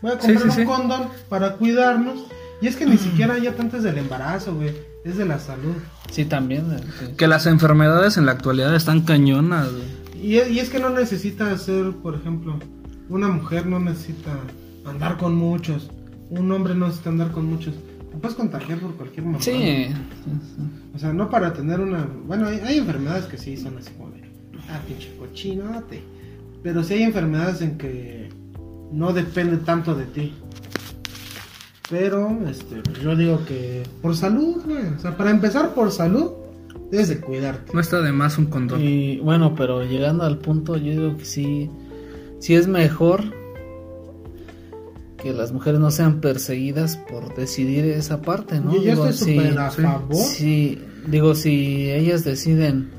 Voy 0.01 0.11
a 0.11 0.17
comprar 0.17 0.51
sí, 0.51 0.61
un 0.61 0.65
condón 0.65 1.07
para 1.29 1.53
cuidarnos. 1.53 2.25
Y 2.61 2.67
es 2.67 2.75
que 2.75 2.85
ni 2.85 2.97
siquiera 2.97 3.37
ya 3.39 3.55
tanto 3.55 3.77
es 3.77 3.83
del 3.83 3.97
embarazo, 3.97 4.55
güey, 4.55 4.71
es 5.03 5.17
de 5.17 5.25
la 5.25 5.39
salud. 5.39 5.73
Sí, 6.11 6.25
también. 6.25 6.65
sí. 6.99 7.13
Que 7.17 7.27
las 7.27 7.47
enfermedades 7.47 8.17
en 8.17 8.25
la 8.27 8.33
actualidad 8.33 8.75
están 8.75 9.01
cañonas. 9.01 9.67
güey. 9.71 10.01
Y, 10.23 10.35
y 10.37 10.59
es 10.59 10.69
que 10.69 10.79
no 10.79 10.89
necesita 10.91 11.57
ser, 11.57 11.91
por 11.93 12.13
ejemplo, 12.15 12.59
una 13.09 13.27
mujer 13.27 13.65
no 13.65 13.79
necesita 13.79 14.31
andar 14.85 15.17
con 15.17 15.35
muchos, 15.35 15.89
un 16.29 16.51
hombre 16.51 16.75
no 16.75 16.85
necesita 16.85 17.09
andar 17.09 17.31
con 17.31 17.45
muchos. 17.45 17.73
Te 18.11 18.17
puedes 18.17 18.35
contagiar 18.35 18.79
por 18.79 18.93
cualquier 18.95 19.25
mamá. 19.25 19.37
Sí, 19.41 19.87
O 20.93 20.99
sea, 20.99 21.13
no 21.13 21.29
para 21.29 21.53
tener 21.53 21.79
una... 21.79 22.05
Bueno, 22.25 22.47
hay, 22.47 22.59
hay 22.59 22.77
enfermedades 22.77 23.25
que 23.25 23.37
sí 23.37 23.55
son 23.57 23.77
así 23.77 23.89
como 23.93 24.11
de... 24.11 24.21
Ah, 24.69 24.79
pinche 24.85 25.15
cochinote. 25.17 26.03
Pero 26.61 26.83
sí 26.83 26.93
hay 26.95 27.03
enfermedades 27.03 27.61
en 27.61 27.77
que 27.77 28.29
no 28.91 29.13
depende 29.13 29.57
tanto 29.57 29.95
de 29.95 30.05
ti. 30.05 30.33
Pero, 31.91 32.39
este, 32.49 32.81
yo 33.03 33.15
digo 33.15 33.43
que 33.47 33.83
por 34.01 34.15
salud, 34.15 34.63
güey. 34.65 34.85
O 34.95 34.99
sea, 34.99 35.15
para 35.17 35.29
empezar 35.29 35.73
por 35.75 35.91
salud, 35.91 36.31
debes 36.89 37.09
de 37.09 37.19
cuidarte. 37.19 37.71
No 37.73 37.79
está 37.81 37.99
de 38.01 38.11
más 38.13 38.37
un 38.39 38.45
condón. 38.47 38.81
Y 38.81 39.19
bueno, 39.19 39.53
pero 39.55 39.83
llegando 39.83 40.23
al 40.23 40.37
punto, 40.39 40.77
yo 40.77 40.91
digo 40.91 41.17
que 41.17 41.25
sí, 41.25 41.69
sí 42.39 42.55
es 42.55 42.67
mejor 42.67 43.21
que 45.21 45.33
las 45.33 45.51
mujeres 45.51 45.79
no 45.79 45.91
sean 45.91 46.19
perseguidas 46.19 46.97
por 46.97 47.35
decidir 47.35 47.85
esa 47.85 48.21
parte, 48.21 48.59
¿no? 48.59 48.71
Yo, 48.73 48.81
yo 48.81 48.91
Digo, 48.91 49.05
estoy 49.07 49.33
sí, 49.33 49.35
súper 49.37 49.59
a 49.59 49.69
favor. 49.71 50.15
sí, 50.15 50.79
digo, 51.07 51.35
si 51.35 51.91
ellas 51.91 52.23
deciden 52.23 52.89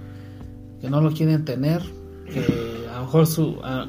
que 0.81 0.88
no 0.88 1.00
lo 1.00 1.11
quieren 1.12 1.44
tener, 1.44 1.83
que 2.33 2.87
a 2.92 2.96
lo 2.98 3.02
mejor 3.07 3.26
su, 3.26 3.57
a- 3.64 3.88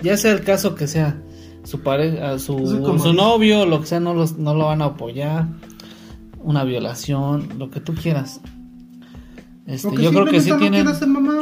ya 0.00 0.16
sea 0.16 0.32
el 0.32 0.40
caso 0.42 0.74
que 0.74 0.86
sea 0.88 1.20
su 1.64 1.80
pareja, 1.80 2.38
su, 2.38 2.58
su 3.02 3.12
novio, 3.12 3.66
lo 3.66 3.80
que 3.80 3.86
sea, 3.86 4.00
no, 4.00 4.14
los, 4.14 4.38
no 4.38 4.54
lo 4.54 4.66
van 4.66 4.82
a 4.82 4.86
apoyar, 4.86 5.46
una 6.38 6.64
violación, 6.64 7.48
lo 7.58 7.70
que 7.70 7.80
tú 7.80 7.94
quieras. 7.94 8.40
Este, 9.66 10.02
yo 10.02 10.10
creo 10.10 10.24
que 10.24 10.40
sí 10.40 10.50
no 10.50 10.56
tienen, 10.58 10.86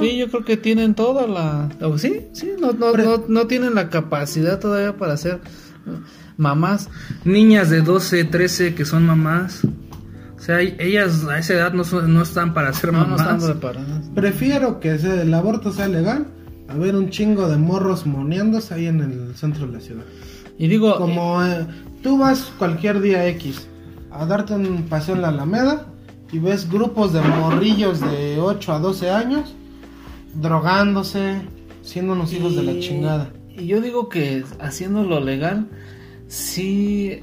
sí, 0.01 0.19
yo 0.19 0.29
creo 0.29 0.45
que 0.45 0.57
tienen 0.59 0.95
toda 0.95 1.27
la, 1.27 1.71
o 1.81 1.97
sí, 1.97 2.27
sí, 2.33 2.51
no, 2.61 2.73
no, 2.73 2.93
Pero- 2.93 3.19
no, 3.19 3.25
no 3.29 3.47
tienen 3.47 3.75
la 3.75 3.89
capacidad 3.89 4.59
todavía 4.59 4.97
para 4.99 5.17
ser 5.17 5.35
eh, 5.87 5.91
mamás. 6.37 6.91
Niñas 7.25 7.71
de 7.71 7.81
12, 7.81 8.25
13 8.25 8.75
que 8.75 8.85
son 8.85 9.07
mamás. 9.07 9.63
O 10.37 10.41
sea, 10.41 10.61
ellas 10.61 11.25
a 11.25 11.39
esa 11.39 11.55
edad 11.55 11.73
no, 11.73 11.85
son- 11.85 12.13
no 12.13 12.23
están 12.23 12.53
para 12.53 12.73
ser 12.75 12.93
No, 12.93 13.01
no 13.07 13.17
mamás. 13.17 13.21
están 13.43 13.51
preparadas. 13.53 14.05
Prefiero 14.15 14.79
que 14.79 14.99
sea- 14.99 15.23
el 15.23 15.33
aborto 15.33 15.73
sea 15.73 15.89
legal 15.89 16.27
a 16.69 16.75
ver 16.75 16.95
un 16.95 17.11
chingo 17.11 17.49
de 17.49 17.57
morros 17.57 18.07
moneándose 18.07 18.75
ahí 18.75 18.87
en 18.87 19.01
el 19.01 19.35
centro 19.37 19.67
de 19.67 19.73
la 19.73 19.81
ciudad. 19.81 20.05
Y 20.59 20.69
digo, 20.69 20.97
Como 20.97 21.43
eh, 21.45 21.67
tú 22.03 22.19
vas 22.19 22.53
cualquier 22.59 23.01
día 23.01 23.27
X 23.29 23.67
a 24.11 24.27
darte 24.27 24.55
un 24.55 24.85
paseo 24.85 25.15
en 25.15 25.23
la 25.23 25.29
Alameda 25.29 25.87
y 26.31 26.39
ves 26.39 26.71
grupos 26.71 27.13
de 27.13 27.21
morrillos 27.23 28.01
de 28.01 28.39
8 28.39 28.73
a 28.73 28.79
12 28.81 29.11
años 29.11 29.55
drogándose, 30.35 31.41
siendo 31.83 32.13
unos 32.13 32.33
hijos 32.33 32.55
de 32.55 32.63
la 32.63 32.79
chingada. 32.79 33.31
Y 33.49 33.67
yo 33.67 33.81
digo 33.81 34.09
que 34.09 34.45
haciéndolo 34.61 35.21
legal, 35.21 35.69
sí 36.27 37.21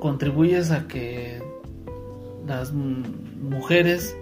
contribuyes 0.00 0.70
a 0.70 0.86
que 0.86 1.42
las 2.46 2.72
mujeres 2.72 4.16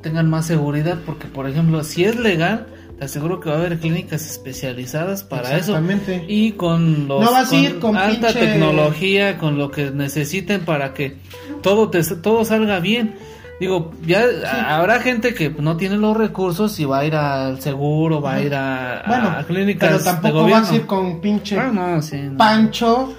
tengan 0.00 0.30
más 0.30 0.46
seguridad, 0.46 0.98
porque 1.04 1.26
por 1.26 1.48
ejemplo, 1.48 1.82
si 1.84 2.04
es 2.04 2.18
legal, 2.18 2.66
te 3.00 3.06
aseguro 3.06 3.40
que 3.40 3.48
va 3.48 3.56
a 3.56 3.58
haber 3.58 3.78
clínicas 3.78 4.24
especializadas 4.30 5.24
para 5.24 5.56
eso. 5.56 5.72
Exactamente. 5.76 6.24
Y 6.28 6.52
con 6.52 7.08
los 7.08 7.24
No 7.24 7.32
vas 7.32 7.50
a 7.50 7.56
ir 7.56 7.78
con 7.80 7.96
alta 7.96 8.28
pinche- 8.28 8.38
tecnología, 8.40 9.38
con 9.38 9.56
lo 9.58 9.70
que 9.70 9.90
necesiten 9.90 10.60
para 10.66 10.92
que 10.94 11.16
todo 11.62 11.88
te, 11.88 12.02
todo 12.16 12.44
salga 12.44 12.78
bien. 12.78 13.14
Digo, 13.58 13.92
ya 14.06 14.22
habrá 14.68 15.00
gente 15.00 15.32
que 15.34 15.48
no 15.48 15.76
tiene 15.78 15.96
los 15.96 16.14
recursos 16.16 16.78
y 16.78 16.84
va 16.84 16.98
a 17.00 17.04
ir 17.06 17.14
al 17.14 17.60
seguro, 17.62 18.20
va 18.20 18.34
a 18.34 18.42
ir 18.42 18.54
a, 18.54 19.02
Bueno, 19.06 19.30
a 19.30 19.44
clínicas 19.44 19.88
pero 19.88 19.98
de 19.98 20.04
tampoco 20.04 20.34
gobierno. 20.42 20.62
vas 20.62 20.70
a 20.72 20.76
ir 20.76 20.86
con 20.86 21.20
pinche 21.22 21.58
Ah, 21.58 21.70
no, 21.72 22.00
sí, 22.02 22.16
no. 22.18 22.36
Pancho 22.36 23.14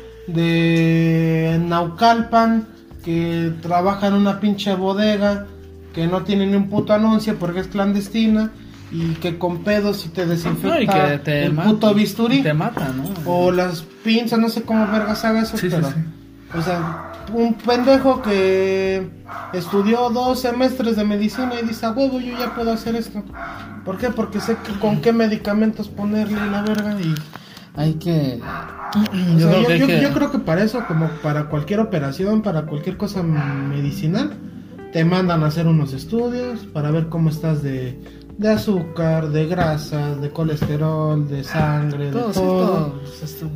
de 0.62 1.60
Naucalpan 1.68 2.68
que 3.04 3.52
trabaja 3.62 4.08
en 4.08 4.14
una 4.14 4.40
pinche 4.40 4.74
bodega 4.76 5.48
que 5.94 6.08
no 6.08 6.24
tiene 6.24 6.46
ni 6.48 6.56
un 6.56 6.70
puto 6.70 6.94
anuncio 6.94 7.36
porque 7.38 7.62
es 7.62 7.68
clandestina 7.68 8.52
y 8.92 9.14
que 9.16 9.38
con 9.38 9.60
pedos 9.64 10.06
y 10.06 10.10
te 10.10 10.26
desinfecta 10.26 10.76
No, 10.76 10.82
y 10.82 10.88
que 10.88 11.18
te 11.20 11.46
el 11.46 11.54
ma- 11.54 11.64
puto 11.64 11.94
bisturí 11.94 12.42
Te 12.44 12.54
mata, 12.54 12.90
¿no? 12.96 13.06
o 13.26 13.52
las 13.52 13.82
pinzas, 14.04 14.38
no 14.40 14.50
sé 14.50 14.64
cómo 14.64 14.86
vergas 14.88 15.24
haga 15.26 15.42
eso, 15.44 15.58
Sí, 15.58 15.68
pero 15.70 15.88
sí. 15.90 15.96
o 16.58 16.62
sea, 16.62 17.14
un 17.34 17.54
pendejo 17.54 18.22
que 18.22 19.10
estudió 19.54 20.10
dos 20.10 20.42
semestres 20.42 20.96
de 20.98 21.06
medicina 21.06 21.52
y 21.62 21.66
dice, 21.68 21.86
a 21.86 21.92
huevo, 21.92 22.20
yo 22.20 22.38
ya 22.38 22.54
puedo 22.54 22.72
hacer 22.74 22.96
esto. 22.96 23.24
¿Por 23.86 23.98
qué? 23.98 24.10
Porque 24.10 24.42
sé 24.42 24.58
que 24.66 24.78
con 24.80 25.02
qué 25.02 25.14
medicamentos 25.14 25.88
ponerle 25.88 26.46
la 26.52 26.62
verga 26.62 26.98
y 27.00 27.16
Hay 27.76 27.94
que... 27.94 28.40
o 28.44 29.40
yo, 29.40 29.50
sea, 29.50 29.50
creo 29.50 29.62
yo, 29.62 29.68
que 29.68 29.74
hay 29.74 29.80
yo- 29.80 29.88
que- 29.88 30.02
yo 30.02 30.14
creo 30.14 30.32
que 30.32 30.40
para 30.40 30.64
eso, 30.64 30.84
como 30.88 31.08
para 31.24 31.46
cualquier 31.46 31.80
operación, 31.80 32.42
para 32.42 32.64
cualquier 32.66 32.98
cosa 32.98 33.24
medicinal, 33.24 34.34
te 34.92 35.06
mandan 35.06 35.42
a 35.44 35.48
hacer 35.48 35.68
unos 35.68 35.94
estudios 35.94 36.66
para 36.74 36.92
ver 36.92 37.08
cómo 37.08 37.30
estás 37.30 37.64
de, 37.64 37.98
de 38.38 38.50
azúcar, 38.50 39.30
de 39.30 39.46
grasa, 39.46 40.16
de 40.16 40.30
colesterol, 40.32 41.28
de 41.28 41.44
sangre, 41.44 42.06
de 42.06 42.12
todo, 42.12 43.00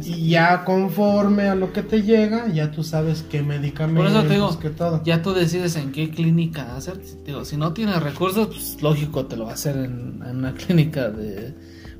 sí, 0.01 0.13
Y 0.13 0.29
ya 0.29 0.63
conforme 0.63 1.43
a 1.49 1.55
lo 1.55 1.73
que 1.73 1.81
te 1.81 2.03
llega, 2.03 2.47
ya 2.49 2.71
tú 2.71 2.83
sabes 2.83 3.23
qué 3.29 3.41
medicamentos, 3.41 4.03
Por 4.03 4.11
eso 4.11 4.27
te 4.27 4.33
digo, 4.35 4.59
qué 4.59 4.69
todo. 4.69 5.01
ya 5.03 5.21
tú 5.21 5.33
decides 5.33 5.75
en 5.75 5.91
qué 5.91 6.09
clínica 6.11 6.75
hacer. 6.75 6.99
Digo, 7.25 7.45
si 7.45 7.57
no 7.57 7.73
tienes 7.73 8.01
recursos, 8.03 8.47
pues 8.47 8.77
lógico 8.81 9.25
te 9.25 9.37
lo 9.37 9.45
va 9.45 9.51
a 9.51 9.53
hacer 9.55 9.77
en, 9.77 10.21
en 10.27 10.37
una 10.37 10.53
clínica 10.55 11.09
de 11.09 11.53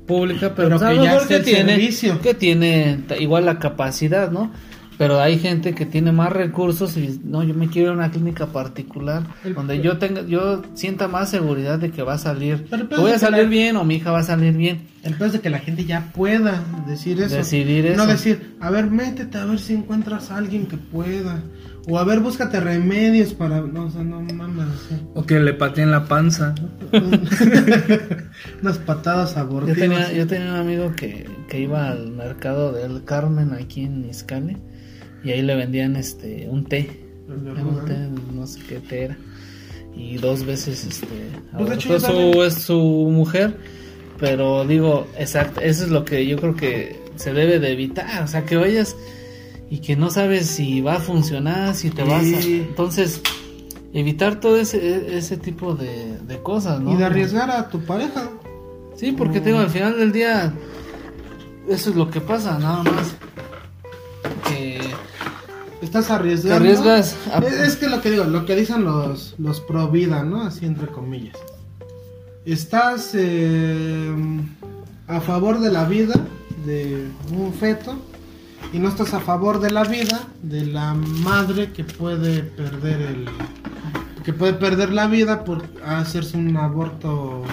pública, 0.06 0.52
pero, 0.54 0.78
Pero 0.78 0.78
pues, 0.78 0.90
que 0.98 1.04
ya 1.04 1.26
que 1.26 1.40
tiene, 1.40 1.72
servicio. 1.72 2.20
que 2.20 2.34
tiene 2.34 3.04
t- 3.08 3.20
igual 3.20 3.44
la 3.46 3.58
capacidad, 3.58 4.30
¿no? 4.30 4.52
Pero 4.98 5.20
hay 5.20 5.38
gente 5.38 5.74
que 5.74 5.84
tiene 5.84 6.10
más 6.10 6.32
recursos 6.32 6.96
y 6.96 7.20
no, 7.22 7.42
yo 7.42 7.52
me 7.54 7.68
quiero 7.68 7.88
ir 7.88 7.92
a 7.92 7.96
una 7.98 8.10
clínica 8.10 8.46
particular 8.46 9.24
El- 9.44 9.54
donde 9.54 9.80
yo 9.82 9.98
tenga, 9.98 10.22
yo 10.22 10.62
sienta 10.74 11.06
más 11.06 11.28
seguridad 11.30 11.78
de 11.78 11.90
que 11.90 12.02
va 12.02 12.14
a 12.14 12.18
salir, 12.18 12.66
voy 12.96 13.10
a 13.10 13.18
salir 13.18 13.44
la- 13.44 13.50
bien 13.50 13.76
o 13.76 13.84
mi 13.84 13.96
hija 13.96 14.10
va 14.10 14.20
a 14.20 14.22
salir 14.22 14.54
bien. 14.56 14.86
El 15.02 15.14
peor 15.14 15.26
es 15.28 15.32
de 15.34 15.40
que 15.40 15.50
la 15.50 15.58
gente 15.58 15.84
ya 15.84 16.10
pueda 16.14 16.62
decir 16.88 17.20
eso. 17.20 17.36
Decidir 17.36 17.84
No 17.96 18.04
eso. 18.04 18.06
decir, 18.12 18.56
a 18.60 18.70
ver, 18.70 18.86
métete 18.90 19.36
a 19.38 19.44
ver 19.44 19.58
si 19.58 19.74
encuentras 19.74 20.30
a 20.30 20.38
alguien 20.38 20.66
que 20.66 20.76
pueda. 20.78 21.42
O 21.88 21.98
a 21.98 22.04
ver, 22.04 22.18
búscate 22.18 22.58
remedios 22.58 23.32
para. 23.34 23.60
No, 23.60 23.84
o 23.84 23.90
sea, 23.90 24.02
no 24.02 24.20
mames. 24.20 24.66
o 25.14 25.24
que 25.24 25.38
le 25.38 25.52
pateen 25.52 25.92
la 25.92 26.06
panza. 26.06 26.52
Unas 28.62 28.78
patadas 28.78 29.34
Yo 29.34 29.40
abortivas. 29.40 29.78
tenía, 29.78 30.12
yo 30.12 30.26
tenía 30.26 30.50
un 30.50 30.56
amigo 30.56 30.92
que, 30.96 31.28
que 31.48 31.60
iba 31.60 31.88
al 31.90 32.10
mercado 32.12 32.72
del 32.72 33.04
Carmen 33.04 33.52
aquí 33.52 33.82
en 33.84 34.04
Iscali 34.08 34.56
y 35.26 35.32
ahí 35.32 35.42
le 35.42 35.54
vendían 35.56 35.96
este 35.96 36.46
un 36.48 36.64
té, 36.64 36.88
un 37.28 37.84
té, 37.86 38.08
no 38.32 38.46
sé 38.46 38.60
qué 38.68 38.80
té 38.80 39.04
era. 39.04 39.16
Y 39.96 40.16
dos 40.18 40.44
veces 40.44 40.84
este 40.84 41.06
Pues, 41.52 41.86
abortó 41.86 41.88
yo 41.88 42.00
su, 42.00 42.42
es 42.44 42.54
su 42.54 42.78
mujer, 43.10 43.56
pero 44.18 44.64
digo, 44.66 45.06
exacto, 45.18 45.60
eso 45.60 45.84
es 45.84 45.90
lo 45.90 46.04
que 46.04 46.26
yo 46.26 46.36
creo 46.36 46.54
que 46.54 47.00
se 47.16 47.32
debe 47.32 47.58
de 47.58 47.72
evitar, 47.72 48.22
o 48.22 48.26
sea, 48.28 48.44
que 48.44 48.56
vayas 48.56 48.94
y 49.70 49.78
que 49.78 49.96
no 49.96 50.10
sabes 50.10 50.46
si 50.46 50.80
va 50.82 50.96
a 50.96 51.00
funcionar, 51.00 51.74
si 51.74 51.90
te 51.90 52.02
Sí. 52.04 52.08
vas 52.08 52.22
a... 52.24 52.46
Entonces, 52.48 53.20
evitar 53.94 54.38
todo 54.38 54.58
ese, 54.58 55.16
ese 55.16 55.38
tipo 55.38 55.74
de, 55.74 56.18
de 56.20 56.38
cosas, 56.42 56.80
¿no? 56.80 56.92
Y 56.92 56.96
de 56.96 57.04
arriesgar 57.06 57.50
a 57.50 57.68
tu 57.70 57.80
pareja. 57.80 58.30
Sí, 58.96 59.12
porque 59.12 59.40
te 59.40 59.46
digo, 59.48 59.58
al 59.60 59.70
final 59.70 59.98
del 59.98 60.12
día, 60.12 60.52
eso 61.70 61.90
es 61.90 61.96
lo 61.96 62.10
que 62.10 62.20
pasa, 62.20 62.58
nada 62.58 62.82
más. 62.82 63.16
Que 64.48 64.78
Estás 65.82 66.10
arriesgando. 66.10 66.48
Te 66.48 66.70
arriesgas 66.70 67.16
a- 67.32 67.38
Es, 67.38 67.52
es 67.54 67.76
que 67.76 67.88
lo 67.88 68.00
que 68.00 68.10
digo, 68.10 68.24
lo 68.24 68.46
que 68.46 68.56
dicen 68.56 68.84
los, 68.84 69.34
los 69.38 69.60
pro 69.60 69.88
vida, 69.88 70.22
¿no? 70.22 70.42
Así 70.42 70.64
entre 70.66 70.86
comillas. 70.88 71.36
Estás 72.44 73.10
eh, 73.14 74.14
a 75.08 75.20
favor 75.20 75.60
de 75.60 75.70
la 75.72 75.84
vida 75.84 76.14
de 76.64 77.06
un 77.36 77.52
feto 77.52 77.94
y 78.72 78.78
no 78.78 78.88
estás 78.88 79.14
a 79.14 79.20
favor 79.20 79.60
de 79.60 79.70
la 79.70 79.84
vida 79.84 80.26
de 80.42 80.64
la 80.66 80.94
madre 80.94 81.72
que 81.72 81.84
puede 81.84 82.42
perder 82.42 83.00
el 83.02 83.26
que 84.24 84.32
puede 84.32 84.54
perder 84.54 84.92
la 84.92 85.06
vida 85.06 85.44
por 85.44 85.62
hacerse 85.84 86.36
un 86.36 86.56
aborto 86.56 87.44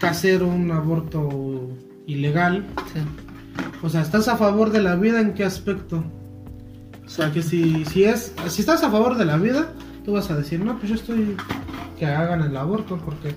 casero, 0.00 0.48
un 0.48 0.70
aborto 0.72 1.28
ilegal. 2.06 2.66
Sí. 2.92 3.00
O 3.84 3.88
sea, 3.88 4.00
¿estás 4.02 4.26
a 4.26 4.36
favor 4.36 4.70
de 4.70 4.82
la 4.82 4.96
vida 4.96 5.20
en 5.20 5.34
qué 5.34 5.44
aspecto? 5.44 6.02
O 7.08 7.10
sea, 7.10 7.32
que 7.32 7.42
si, 7.42 7.84
si 7.86 8.04
es, 8.04 8.32
si 8.46 8.60
estás 8.60 8.84
a 8.84 8.90
favor 8.90 9.16
de 9.16 9.24
la 9.24 9.36
vida, 9.38 9.72
tú 10.04 10.12
vas 10.12 10.30
a 10.30 10.36
decir, 10.36 10.60
no, 10.60 10.76
pues 10.78 10.90
yo 10.90 10.94
estoy 10.94 11.36
que 11.98 12.06
hagan 12.06 12.42
el 12.42 12.56
aborto, 12.56 12.96
porque 13.04 13.34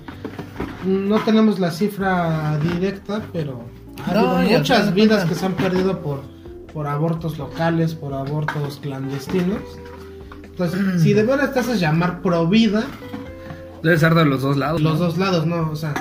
no 0.86 1.18
tenemos 1.22 1.60
la 1.60 1.72
cifra 1.72 2.60
directa, 2.60 3.22
pero 3.34 3.64
ha 4.08 4.14
No, 4.14 4.32
habido 4.32 4.60
muchas 4.60 4.94
vidas 4.94 5.26
que 5.26 5.34
se 5.36 5.46
han 5.46 5.54
perdido 5.54 6.00
por, 6.02 6.22
por 6.74 6.86
abortos 6.86 7.38
locales, 7.40 7.96
por 7.96 8.14
abortos 8.14 8.80
clandestinos. 8.84 9.62
Entonces, 10.44 11.02
si 11.02 11.14
de 11.14 11.24
verdad 11.24 11.54
te 11.54 11.60
haces 11.62 11.80
llamar 11.80 12.22
pro 12.22 12.46
vida, 12.48 12.84
Debe 13.82 13.98
ser 13.98 14.14
de 14.14 14.26
los 14.26 14.44
dos 14.44 14.58
lados. 14.58 14.80
los 14.82 15.00
¿no? 15.00 15.06
dos 15.06 15.18
lados, 15.18 15.46
no, 15.48 15.72
o 15.72 15.76
sea, 15.76 15.94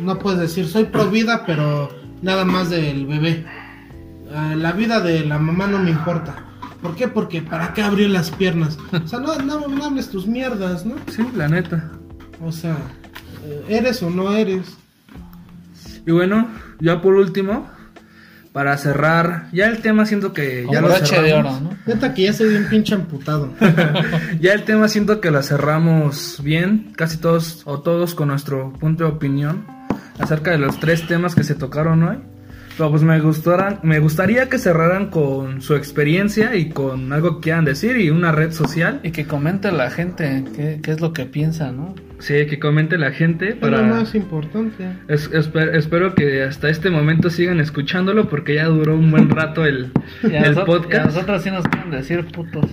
no 0.00 0.18
puedes 0.18 0.40
decir 0.40 0.66
soy 0.66 0.84
pro 0.84 1.10
vida, 1.10 1.42
pero 1.44 1.90
nada 2.22 2.44
más 2.46 2.70
del 2.70 3.06
bebé. 3.06 3.44
Ah, 4.34 4.54
la 4.56 4.72
vida 4.72 5.00
de 5.00 5.26
la 5.26 5.38
mamá 5.38 5.66
no 5.66 5.78
me 5.78 5.90
importa. 5.90 6.36
¿Por 6.86 6.94
qué? 6.94 7.08
Porque 7.08 7.42
¿para 7.42 7.74
qué 7.74 7.82
abrió 7.82 8.06
las 8.06 8.30
piernas? 8.30 8.78
O 8.92 9.08
sea, 9.08 9.18
no, 9.18 9.36
no, 9.40 9.66
no 9.66 9.84
hables 9.84 10.08
tus 10.08 10.28
mierdas, 10.28 10.86
¿no? 10.86 10.94
Sí, 11.10 11.26
la 11.34 11.48
neta. 11.48 11.90
O 12.40 12.52
sea, 12.52 12.76
eh, 13.44 13.64
eres 13.68 14.04
o 14.04 14.10
no 14.10 14.32
eres. 14.36 14.76
Y 16.06 16.12
bueno, 16.12 16.48
ya 16.78 17.02
por 17.02 17.14
último, 17.14 17.68
para 18.52 18.76
cerrar, 18.78 19.48
ya 19.52 19.66
el 19.66 19.82
tema 19.82 20.06
siento 20.06 20.32
que 20.32 20.64
ya 20.70 20.80
lo 20.80 20.86
broche 20.86 21.20
de 21.20 21.30
cerramos. 21.30 21.56
oro, 21.56 21.70
¿no? 21.70 21.76
Neta 21.86 22.14
que 22.14 22.22
ya 22.22 22.32
se 22.32 22.46
bien 22.46 22.68
pinche 22.68 22.94
amputado. 22.94 23.52
Ya 24.40 24.52
el 24.52 24.62
tema 24.62 24.86
siento 24.86 25.20
que 25.20 25.32
lo 25.32 25.42
cerramos 25.42 26.40
bien, 26.40 26.92
casi 26.94 27.16
todos 27.16 27.62
o 27.64 27.80
todos 27.80 28.14
con 28.14 28.28
nuestro 28.28 28.72
punto 28.74 29.02
de 29.02 29.10
opinión 29.10 29.66
acerca 30.20 30.52
de 30.52 30.58
los 30.58 30.78
tres 30.78 31.04
temas 31.08 31.34
que 31.34 31.42
se 31.42 31.56
tocaron 31.56 32.04
hoy. 32.04 32.18
Pero 32.76 32.90
pues 32.90 33.02
me 33.02 33.18
gustaran, 33.20 33.78
me 33.82 33.98
gustaría 34.00 34.48
que 34.50 34.58
cerraran 34.58 35.06
con 35.10 35.62
su 35.62 35.74
experiencia 35.74 36.54
y 36.56 36.68
con 36.68 37.12
algo 37.12 37.36
que 37.36 37.44
quieran 37.44 37.64
decir 37.64 37.96
y 37.96 38.10
una 38.10 38.32
red 38.32 38.52
social. 38.52 39.00
Y 39.02 39.12
que 39.12 39.24
comente 39.26 39.72
la 39.72 39.90
gente 39.90 40.44
qué, 40.54 40.80
qué 40.82 40.90
es 40.90 41.00
lo 41.00 41.12
que 41.12 41.24
piensa, 41.24 41.72
¿no? 41.72 41.94
Sí, 42.18 42.46
que 42.46 42.58
comente 42.58 42.96
la 42.98 43.12
gente 43.12 43.48
Es 43.50 43.54
lo 43.56 43.60
para 43.60 43.82
más 43.82 44.14
importante. 44.14 44.84
Es- 45.08 45.30
esper- 45.32 45.74
espero 45.74 46.14
que 46.14 46.42
hasta 46.42 46.68
este 46.68 46.90
momento 46.90 47.30
sigan 47.30 47.60
escuchándolo 47.60 48.28
porque 48.28 48.54
ya 48.56 48.66
duró 48.66 48.94
un 48.96 49.10
buen 49.10 49.30
rato 49.30 49.64
el, 49.64 49.90
Y 50.22 50.34
a, 50.34 50.42
el 50.42 50.54
nosotros, 50.54 50.56
y 50.56 50.60
a 50.60 50.64
podcast 50.64 51.06
nosotros 51.06 51.42
sí 51.42 51.50
nos 51.50 51.68
quieren 51.68 51.90
decir 51.90 52.24
putos. 52.26 52.66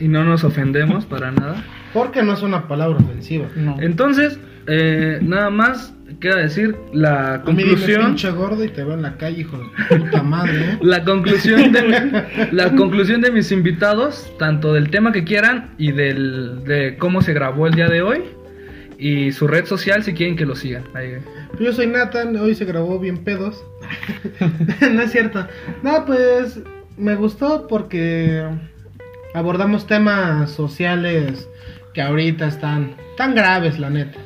y 0.00 0.08
no 0.08 0.24
nos 0.24 0.44
ofendemos 0.44 1.06
para 1.06 1.30
nada. 1.32 1.62
Porque 1.92 2.22
no 2.22 2.34
es 2.34 2.42
una 2.42 2.66
palabra 2.68 2.98
ofensiva. 2.98 3.46
No. 3.56 3.76
Entonces, 3.80 4.38
eh, 4.66 5.18
nada 5.22 5.50
más 5.50 5.94
queda 6.20 6.36
decir 6.36 6.74
la 6.92 7.42
conclusión. 7.44 8.06
pinche 8.06 8.30
gordo 8.30 8.64
y 8.64 8.68
te 8.68 8.84
veo 8.84 8.94
en 8.94 9.02
la 9.02 9.16
calle, 9.16 9.40
hijo 9.40 9.58
de 9.58 9.96
puta 9.98 10.22
madre, 10.22 10.52
¿eh? 10.72 10.78
La 10.82 11.04
conclusión 11.04 11.72
de 11.72 11.82
mi- 11.82 12.52
la 12.52 12.70
conclusión 12.74 13.20
de 13.20 13.30
mis 13.30 13.50
invitados, 13.52 14.32
tanto 14.38 14.72
del 14.72 14.90
tema 14.90 15.12
que 15.12 15.24
quieran 15.24 15.74
y 15.78 15.92
del 15.92 16.64
de 16.64 16.96
cómo 16.98 17.22
se 17.22 17.32
grabó 17.34 17.66
el 17.66 17.74
día 17.74 17.88
de 17.88 18.02
hoy 18.02 18.22
y 18.98 19.32
su 19.32 19.46
red 19.48 19.64
social 19.66 20.02
si 20.02 20.14
quieren 20.14 20.36
que 20.36 20.46
lo 20.46 20.54
sigan. 20.56 20.84
Ahí. 20.94 21.14
Yo 21.60 21.72
soy 21.72 21.86
Nathan, 21.86 22.36
hoy 22.36 22.54
se 22.54 22.64
grabó 22.64 22.98
bien 22.98 23.18
pedos. 23.18 23.64
no 24.92 25.02
es 25.02 25.10
cierto. 25.12 25.46
No, 25.82 26.04
pues 26.06 26.60
me 26.96 27.14
gustó 27.16 27.66
porque 27.68 28.42
abordamos 29.34 29.86
temas 29.86 30.50
sociales 30.50 31.48
que 31.92 32.02
ahorita 32.02 32.46
están 32.48 32.96
tan 33.16 33.34
graves, 33.34 33.78
la 33.78 33.90
neta. 33.90 34.18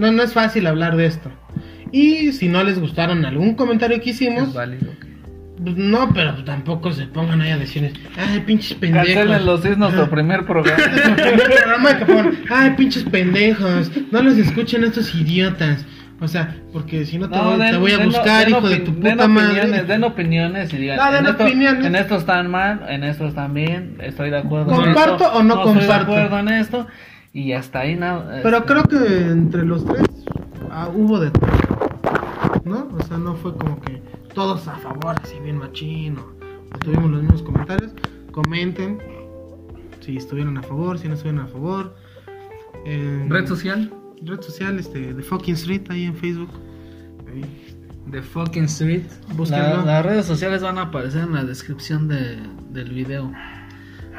No, 0.00 0.10
no 0.12 0.22
es 0.22 0.32
fácil 0.32 0.66
hablar 0.66 0.96
de 0.96 1.06
esto. 1.06 1.30
Y 1.92 2.32
si 2.32 2.48
no 2.48 2.62
les 2.64 2.78
gustaron 2.80 3.24
algún 3.24 3.54
comentario 3.54 4.00
que 4.00 4.10
hicimos, 4.10 4.48
Es 4.48 4.54
válido. 4.54 4.92
pues 5.62 5.76
no, 5.76 6.12
pero 6.14 6.42
tampoco 6.44 6.92
se 6.92 7.06
pongan 7.06 7.42
ahí 7.42 7.50
a 7.50 7.58
decir, 7.58 7.92
ay, 8.16 8.40
pinches 8.40 8.74
pendejos. 8.78 9.12
Cancelenlo, 9.14 9.58
si 9.58 9.68
es 9.72 9.78
nuestro 9.78 10.08
primer 10.08 10.46
programa. 10.46 10.84
Que 11.98 12.34
ay, 12.50 12.70
pinches 12.76 13.04
pendejos, 13.04 13.90
no 14.10 14.22
los 14.22 14.36
escuchen 14.38 14.84
estos 14.84 15.14
idiotas. 15.14 15.84
O 16.22 16.28
sea, 16.28 16.54
porque 16.72 17.06
si 17.06 17.18
no 17.18 17.30
te, 17.30 17.38
voy, 17.38 17.58
den- 17.58 17.70
te 17.70 17.76
voy 17.78 17.92
a 17.92 17.96
den- 17.96 18.06
buscar, 18.08 18.44
den 18.44 18.50
hijo 18.50 18.68
de 18.68 18.76
tu 18.80 18.92
den 18.92 19.12
puta 19.16 19.24
opiniones, 19.24 19.70
madre. 19.70 19.84
Den 19.84 20.04
opiniones 20.04 20.72
y 20.74 20.76
digan, 20.76 20.96
No, 20.98 21.06
den 21.12 21.24
en, 21.24 21.30
esto, 21.30 21.44
opiniones. 21.44 21.84
en 21.86 21.94
esto 21.96 22.16
están 22.16 22.50
mal, 22.50 22.80
en 22.90 23.04
esto 23.04 23.26
están 23.26 23.54
bien, 23.54 23.96
estoy 24.02 24.28
de 24.28 24.36
acuerdo 24.36 24.70
en 24.70 24.76
¿Comparto 24.84 25.24
esto, 25.24 25.32
o 25.32 25.42
no 25.42 25.54
estoy 25.54 25.72
de 25.74 25.78
comparto? 25.80 26.12
acuerdo 26.12 26.38
en 26.40 26.48
esto, 26.50 26.86
y 27.32 27.52
hasta 27.52 27.80
ahí 27.80 27.96
nada. 27.96 28.40
Pero 28.42 28.58
este, 28.58 28.68
creo 28.72 28.82
que 28.84 29.30
entre 29.30 29.64
los 29.64 29.84
tres 29.84 30.06
ah, 30.70 30.88
hubo 30.94 31.18
de 31.20 31.30
todo. 31.30 31.50
¿No? 32.64 32.88
O 32.98 33.02
sea, 33.04 33.18
no 33.18 33.34
fue 33.36 33.54
como 33.56 33.80
que 33.80 34.02
todos 34.34 34.66
a 34.68 34.76
favor, 34.76 35.16
así 35.22 35.38
bien 35.42 35.58
machino. 35.58 36.24
O 36.74 36.78
tuvimos 36.78 37.10
los 37.10 37.22
mismos 37.22 37.42
comentarios. 37.42 37.92
Comenten 38.32 38.98
si 40.00 40.16
estuvieron 40.16 40.56
a 40.58 40.62
favor, 40.62 40.98
si 40.98 41.08
no 41.08 41.14
estuvieron 41.14 41.44
a 41.44 41.48
favor. 41.48 41.94
Eh, 42.86 43.26
Red 43.28 43.46
social 43.46 43.92
Red 44.22 44.40
social, 44.42 44.78
este, 44.78 45.14
de 45.14 45.22
Fucking 45.22 45.54
Street, 45.54 45.82
ahí 45.90 46.04
en 46.04 46.14
Facebook. 46.14 46.50
Ahí, 47.28 47.44
de 48.06 48.22
Fucking 48.22 48.64
Street. 48.64 49.02
búsquenlo. 49.34 49.78
la- 49.78 49.84
las 49.84 50.04
redes 50.06 50.26
sociales 50.26 50.62
van 50.62 50.78
a 50.78 50.82
aparecer 50.82 51.22
en 51.22 51.34
la 51.34 51.44
descripción 51.44 52.06
de, 52.08 52.38
del 52.70 52.90
video 52.92 53.32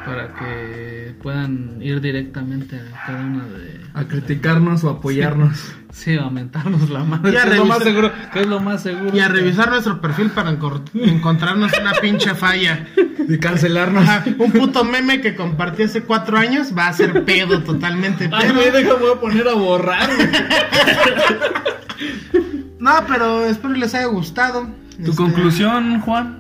para 0.05 0.33
que 0.33 1.15
puedan 1.21 1.77
ir 1.81 2.01
directamente 2.01 2.77
a 2.77 3.05
cada 3.05 3.23
una 3.23 3.45
de 3.45 3.79
A 3.93 4.03
criticarnos 4.05 4.83
o 4.83 4.89
apoyarnos. 4.89 5.73
sí 5.91 6.15
aumentarnos 6.15 6.89
la 6.89 7.03
madre 7.03 7.33
Y 7.33 7.37
a 7.37 7.43
que 7.43 7.49
es 7.51 7.57
lo 7.57 7.65
más 7.65 7.79
revisar- 7.79 7.83
seguro 7.83 8.11
que 8.33 8.39
es 8.41 8.47
lo 8.47 8.59
más 8.59 8.83
seguro 8.83 9.15
Y 9.15 9.19
a 9.19 9.27
revisar 9.27 9.69
nuestro 9.69 10.01
perfil 10.01 10.31
para 10.31 10.49
encontrarnos 10.49 11.71
una 11.79 11.93
pinche 12.01 12.33
falla. 12.35 12.87
Y 13.27 13.37
cancelarnos. 13.37 14.03
Ajá, 14.07 14.23
un 14.39 14.51
puto 14.51 14.83
meme 14.83 15.21
que 15.21 15.35
compartí 15.35 15.83
hace 15.83 16.01
cuatro 16.03 16.37
años 16.37 16.73
va 16.75 16.87
a 16.87 16.93
ser 16.93 17.23
pedo 17.23 17.61
totalmente. 17.61 18.25
Ay, 18.31 18.47
Pero, 18.47 18.53
güey, 18.55 18.71
déjame 18.71 18.99
voy 18.99 19.11
a 19.15 19.19
poner 19.19 19.47
a 19.47 19.53
borrar. 19.53 20.09
no, 22.79 22.91
pero 23.07 23.45
espero 23.45 23.75
les 23.75 23.93
haya 23.93 24.07
gustado. 24.07 24.67
¿Tu 24.97 25.11
Este, 25.11 25.15
conclusión, 25.15 26.01
Juan? 26.01 26.39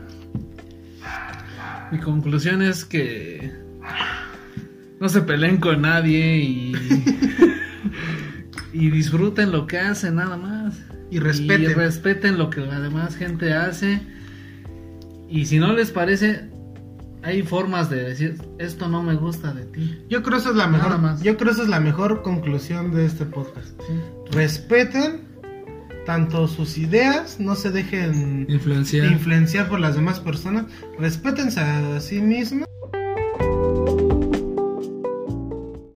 Mi 1.91 1.99
conclusión 1.99 2.61
es 2.61 2.85
que 2.85 3.51
no 4.99 5.09
se 5.09 5.21
peleen 5.21 5.57
con 5.57 5.81
nadie 5.81 6.37
y 6.37 6.73
y 8.73 8.89
disfruten 8.89 9.51
lo 9.51 9.67
que 9.67 9.79
hacen 9.79 10.15
nada 10.15 10.37
más. 10.37 10.79
Y 11.09 11.19
respeten. 11.19 11.63
Y 11.63 11.73
respeten 11.73 12.37
lo 12.37 12.49
que 12.49 12.61
la 12.61 12.79
demás 12.79 13.15
gente 13.15 13.53
hace. 13.53 14.01
Y 15.29 15.45
si 15.45 15.59
no 15.59 15.73
les 15.73 15.91
parece, 15.91 16.49
hay 17.23 17.43
formas 17.43 17.89
de 17.89 18.03
decir, 18.03 18.41
esto 18.59 18.87
no 18.87 19.03
me 19.03 19.15
gusta 19.15 19.53
de 19.53 19.65
ti. 19.65 20.03
Yo 20.09 20.23
creo 20.23 20.37
esa 20.37 20.49
es 20.49 20.55
la 20.55 20.67
mejor. 20.67 20.97
más. 20.99 21.21
Yo 21.21 21.37
creo 21.37 21.51
esa 21.51 21.63
es 21.63 21.69
la 21.69 21.79
mejor 21.79 22.21
conclusión 22.21 22.91
de 22.91 23.05
este 23.05 23.25
podcast. 23.25 23.79
Respeten 24.31 25.30
tanto 26.05 26.47
sus 26.47 26.77
ideas, 26.77 27.39
no 27.39 27.55
se 27.55 27.71
dejen 27.71 28.45
Influenciar. 28.49 29.05
influenciar 29.11 29.69
por 29.69 29.79
las 29.79 29.95
demás 29.95 30.19
personas, 30.19 30.65
respétense 30.99 31.59
a 31.59 31.99
sí 31.99 32.21
mismos 32.21 32.67